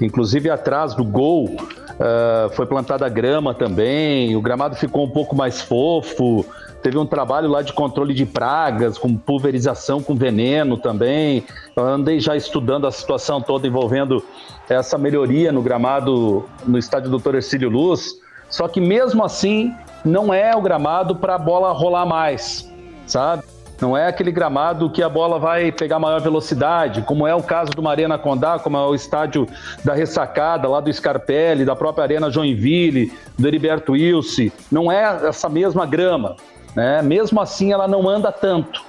[0.00, 5.62] inclusive atrás do gol uh, foi plantada grama também, o gramado ficou um pouco mais
[5.62, 6.44] fofo,
[6.82, 11.44] teve um trabalho lá de controle de pragas, com pulverização com veneno também.
[11.76, 14.24] Eu andei já estudando a situação toda envolvendo
[14.68, 18.16] essa melhoria no gramado no estádio Doutor Ercílio Luz,
[18.50, 19.72] só que mesmo assim
[20.04, 22.73] não é o gramado para a bola rolar mais
[23.06, 23.42] sabe?
[23.80, 27.72] Não é aquele gramado que a bola vai pegar maior velocidade, como é o caso
[27.72, 29.48] do Marena Condá, como é o estádio
[29.84, 34.50] da Ressacada, lá do Scarpelli, da própria Arena Joinville, do Heriberto Wilson.
[34.70, 36.36] Não é essa mesma grama.
[36.74, 37.02] Né?
[37.02, 38.82] Mesmo assim, ela não anda tanto.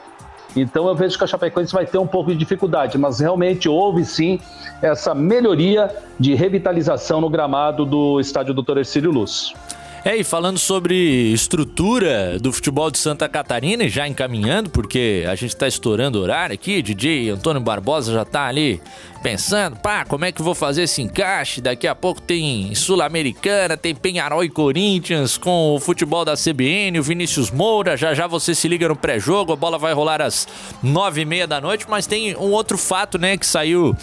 [0.55, 4.05] Então eu vejo que a Chapecoense vai ter um pouco de dificuldade, mas realmente houve
[4.05, 4.39] sim
[4.81, 8.77] essa melhoria de revitalização no gramado do estádio Dr.
[8.77, 9.53] Ercílio Luz.
[10.05, 15.55] É, e falando sobre estrutura do futebol de Santa Catarina, já encaminhando, porque a gente
[15.55, 18.79] está estourando horário aqui, DJ Antônio Barbosa já está ali
[19.23, 21.59] pensando, pá, como é que vou fazer esse encaixe?
[21.59, 27.03] Daqui a pouco tem Sul-Americana, tem Penharol e Corinthians com o futebol da CBN, o
[27.03, 30.47] Vinícius Moura, já já você se liga no pré-jogo, a bola vai rolar às
[30.83, 33.97] nove e meia da noite, mas tem um outro fato, né, que saiu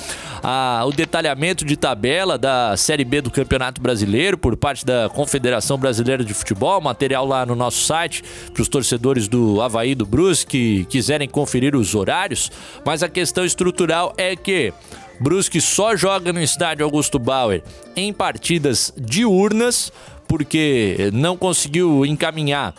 [0.84, 5.91] o detalhamento de tabela da Série B do Campeonato Brasileiro por parte da Confederação Brasileira
[6.24, 8.22] de Futebol, material lá no nosso site
[8.52, 12.50] para os torcedores do Havaí do Brusque que quiserem conferir os horários,
[12.84, 14.72] mas a questão estrutural é que
[15.20, 17.62] Brusque só joga no estádio Augusto Bauer
[17.94, 19.92] em partidas diurnas,
[20.26, 22.74] porque não conseguiu encaminhar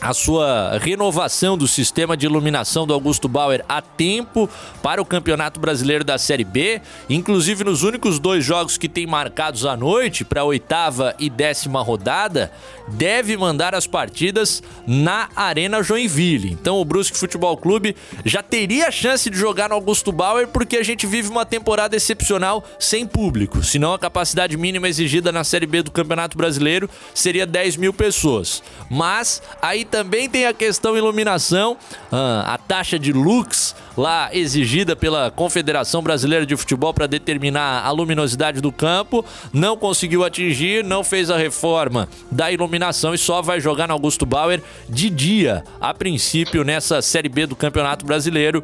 [0.00, 4.48] a sua renovação do sistema de iluminação do Augusto Bauer a tempo
[4.82, 9.66] para o Campeonato Brasileiro da Série B, inclusive nos únicos dois jogos que tem marcados
[9.66, 12.50] à noite para a oitava e décima rodada,
[12.88, 16.50] deve mandar as partidas na Arena Joinville.
[16.50, 17.94] Então o Brusque Futebol Clube
[18.24, 21.94] já teria a chance de jogar no Augusto Bauer porque a gente vive uma temporada
[21.94, 27.46] excepcional sem público, senão a capacidade mínima exigida na Série B do Campeonato Brasileiro seria
[27.46, 28.62] 10 mil pessoas.
[28.88, 31.76] Mas aí também tem a questão iluminação,
[32.12, 37.90] ah, a taxa de lux lá exigida pela Confederação Brasileira de Futebol para determinar a
[37.90, 43.60] luminosidade do campo, não conseguiu atingir, não fez a reforma da iluminação e só vai
[43.60, 48.62] jogar no Augusto Bauer de dia, a princípio nessa Série B do Campeonato Brasileiro.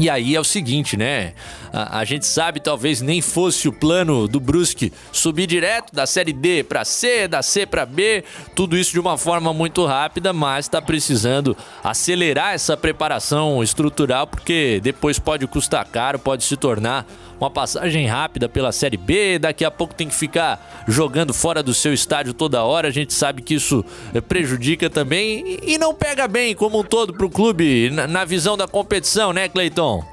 [0.00, 1.34] E aí é o seguinte, né?
[1.70, 6.32] A, a, gente sabe, talvez nem fosse o plano do Brusque subir direto da série
[6.32, 8.24] D para C, da C para B,
[8.56, 14.80] tudo isso de uma forma muito rápida, mas está precisando acelerar essa preparação estrutural, porque
[14.82, 17.06] depois pode custar caro, pode se tornar
[17.40, 21.72] uma passagem rápida pela Série B, daqui a pouco tem que ficar jogando fora do
[21.72, 22.88] seu estádio toda hora.
[22.88, 23.82] A gente sabe que isso
[24.14, 28.56] eh, prejudica também e não pega bem como um todo para o clube na visão
[28.56, 30.04] da competição, né, Cleiton?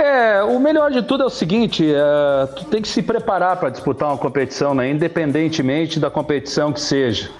[0.00, 3.70] É, o melhor de tudo é o seguinte: é, tu tem que se preparar para
[3.70, 7.30] disputar uma competição, né, independentemente da competição que seja.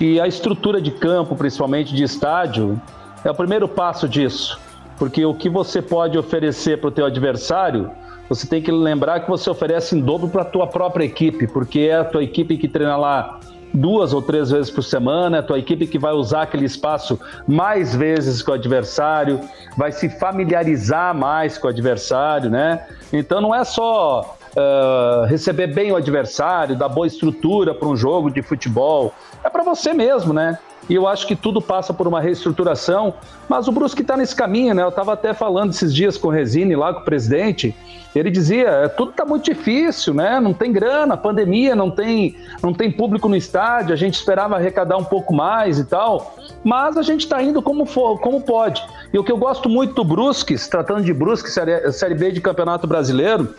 [0.00, 2.80] E a estrutura de campo, principalmente de estádio,
[3.24, 4.65] é o primeiro passo disso.
[4.98, 7.90] Porque o que você pode oferecer para o teu adversário,
[8.28, 11.80] você tem que lembrar que você oferece em dobro para a tua própria equipe, porque
[11.80, 13.38] é a tua equipe que treina lá
[13.72, 17.20] duas ou três vezes por semana, é a tua equipe que vai usar aquele espaço
[17.46, 19.40] mais vezes com o adversário,
[19.76, 22.86] vai se familiarizar mais com o adversário, né?
[23.12, 28.30] Então não é só uh, receber bem o adversário, dar boa estrutura para um jogo
[28.30, 29.12] de futebol,
[29.44, 30.58] é para você mesmo, né?
[30.88, 33.14] E eu acho que tudo passa por uma reestruturação,
[33.48, 34.82] mas o Brusque está nesse caminho, né?
[34.82, 37.74] Eu estava até falando esses dias com o Resine, lá com o presidente,
[38.14, 40.40] ele dizia, é, tudo está muito difícil, né?
[40.40, 44.96] Não tem grana, pandemia, não tem, não tem público no estádio, a gente esperava arrecadar
[44.96, 46.34] um pouco mais e tal,
[46.64, 48.82] mas a gente está indo como, for, como pode.
[49.12, 52.32] E o que eu gosto muito do Brusque, se tratando de Brusque, série, série B
[52.32, 53.54] de Campeonato Brasileiro,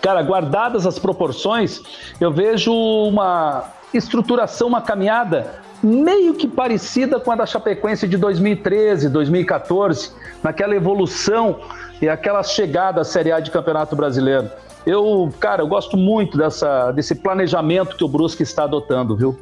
[0.00, 1.80] cara, guardadas as proporções,
[2.20, 3.64] eu vejo uma
[3.98, 10.12] estruturação, uma caminhada meio que parecida com a da Chapecoense de 2013, 2014,
[10.42, 11.58] naquela evolução
[12.00, 14.48] e aquela chegada à Série A de Campeonato Brasileiro.
[14.86, 19.36] Eu, cara, eu gosto muito dessa, desse planejamento que o Brusque está adotando, viu?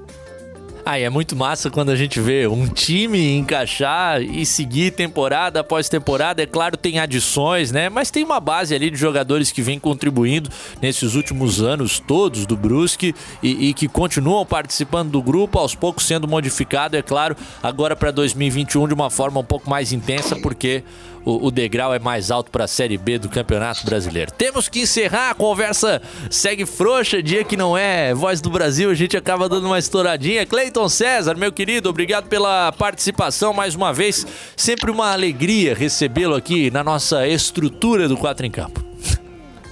[0.85, 5.89] Ah, é muito massa quando a gente vê um time encaixar e seguir temporada após
[5.89, 6.43] temporada.
[6.43, 7.89] É claro, tem adições, né?
[7.89, 10.51] Mas tem uma base ali de jogadores que vem contribuindo
[10.81, 16.07] nesses últimos anos todos do Brusque e, e que continuam participando do grupo, aos poucos
[16.07, 20.83] sendo modificado, é claro, agora para 2021 de uma forma um pouco mais intensa, porque
[21.25, 24.33] o, o degrau é mais alto para a Série B do Campeonato Brasileiro.
[24.33, 26.01] Temos que encerrar, a conversa
[26.31, 30.47] segue frouxa, dia que não é Voz do Brasil, a gente acaba dando uma estouradinha.
[30.47, 34.27] Cleiton César, meu querido, obrigado pela participação mais uma vez.
[34.57, 38.90] Sempre uma alegria recebê-lo aqui na nossa estrutura do Quatro em Campo.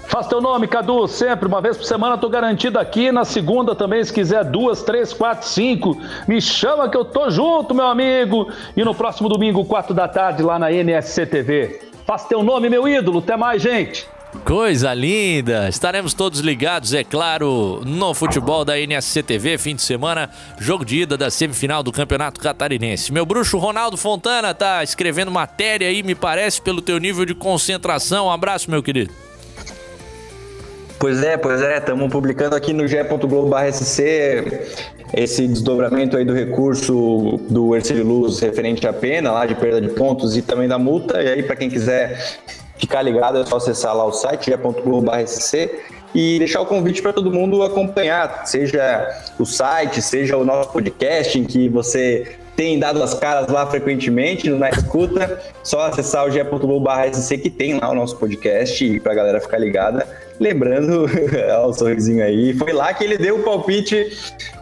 [0.08, 3.12] Faz teu nome, Cadu, sempre, uma vez por semana, tô garantido aqui.
[3.12, 6.00] Na segunda também, se quiser, duas, três, quatro, cinco.
[6.26, 8.50] Me chama que eu tô junto, meu amigo.
[8.74, 11.80] E no próximo domingo, quatro da tarde, lá na NSC TV.
[12.06, 13.18] Faz teu nome, meu ídolo.
[13.18, 14.08] Até mais, gente.
[14.46, 15.68] Coisa linda!
[15.68, 21.00] Estaremos todos ligados, é claro, no futebol da NSC TV, fim de semana, jogo de
[21.02, 23.12] ida da semifinal do Campeonato Catarinense.
[23.12, 28.26] Meu bruxo Ronaldo Fontana tá escrevendo matéria aí, me parece, pelo teu nível de concentração.
[28.26, 29.27] Um abraço, meu querido.
[30.98, 34.02] Pois é, pois é, estamos publicando aqui no ge.globo.sc
[35.14, 39.90] esse desdobramento aí do recurso do Ercílio Luz referente à pena lá de perda de
[39.90, 41.22] pontos e também da multa.
[41.22, 42.40] E aí, para quem quiser
[42.78, 45.70] ficar ligado, é só acessar lá o site, ge.globo.sc
[46.12, 51.38] e deixar o convite para todo mundo acompanhar, seja o site, seja o nosso podcast,
[51.38, 57.38] em que você tem dado as caras lá frequentemente na escuta, só acessar o ge.globo.sc
[57.38, 60.04] que tem lá o nosso podcast para a galera ficar ligada.
[60.40, 61.04] Lembrando,
[61.54, 64.10] olha o sorrisinho aí, foi lá que ele deu o palpite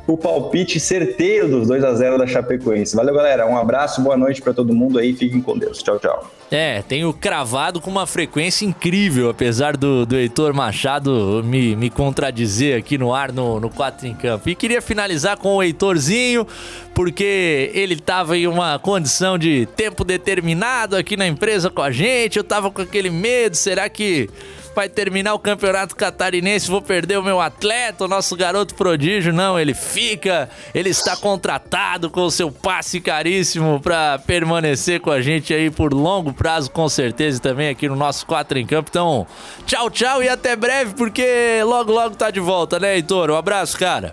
[0.06, 2.94] o palpite certeiro dos 2 a 0 da Chapecoense.
[2.94, 3.46] Valeu, galera.
[3.46, 5.12] Um abraço, boa noite para todo mundo aí.
[5.12, 5.82] Fiquem com Deus.
[5.82, 6.30] Tchau, tchau.
[6.48, 12.78] É, tenho cravado com uma frequência incrível, apesar do, do Heitor Machado me, me contradizer
[12.78, 14.48] aqui no ar no, no 4 em Campo.
[14.48, 16.46] E queria finalizar com o Heitorzinho,
[16.94, 22.36] porque ele estava em uma condição de tempo determinado aqui na empresa com a gente.
[22.36, 24.30] Eu tava com aquele medo, será que
[24.76, 29.32] vai terminar o campeonato catarinense, vou perder o meu atleta, o nosso garoto prodígio.
[29.32, 35.22] Não, ele fica, ele está contratado com o seu passe caríssimo para permanecer com a
[35.22, 38.90] gente aí por longo prazo, com certeza, também aqui no nosso 4 em Campo.
[38.90, 39.26] Então,
[39.64, 43.30] tchau, tchau e até breve, porque logo, logo tá de volta, né, Heitor?
[43.30, 44.12] Um abraço, cara.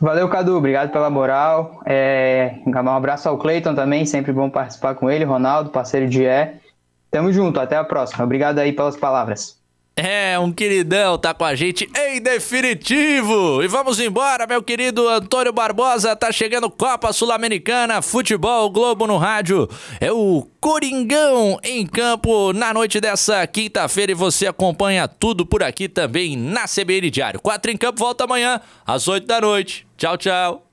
[0.00, 0.56] Valeu, Cadu.
[0.56, 1.82] Obrigado pela moral.
[1.84, 2.54] É...
[2.66, 5.24] Um abraço ao Cleiton também, sempre bom participar com ele.
[5.24, 6.65] Ronaldo, parceiro de E.
[7.10, 8.24] Tamo junto, até a próxima.
[8.24, 9.56] Obrigado aí pelas palavras.
[9.98, 13.62] É, um queridão tá com a gente em definitivo.
[13.62, 16.14] E vamos embora, meu querido Antônio Barbosa.
[16.14, 19.66] Tá chegando Copa Sul-Americana, Futebol Globo no rádio.
[19.98, 25.88] É o Coringão em campo na noite dessa quinta-feira e você acompanha tudo por aqui
[25.88, 27.40] também na CBN Diário.
[27.40, 29.86] Quatro em campo volta amanhã às oito da noite.
[29.96, 30.66] Tchau, tchau.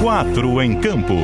[0.00, 1.16] Quatro em campo.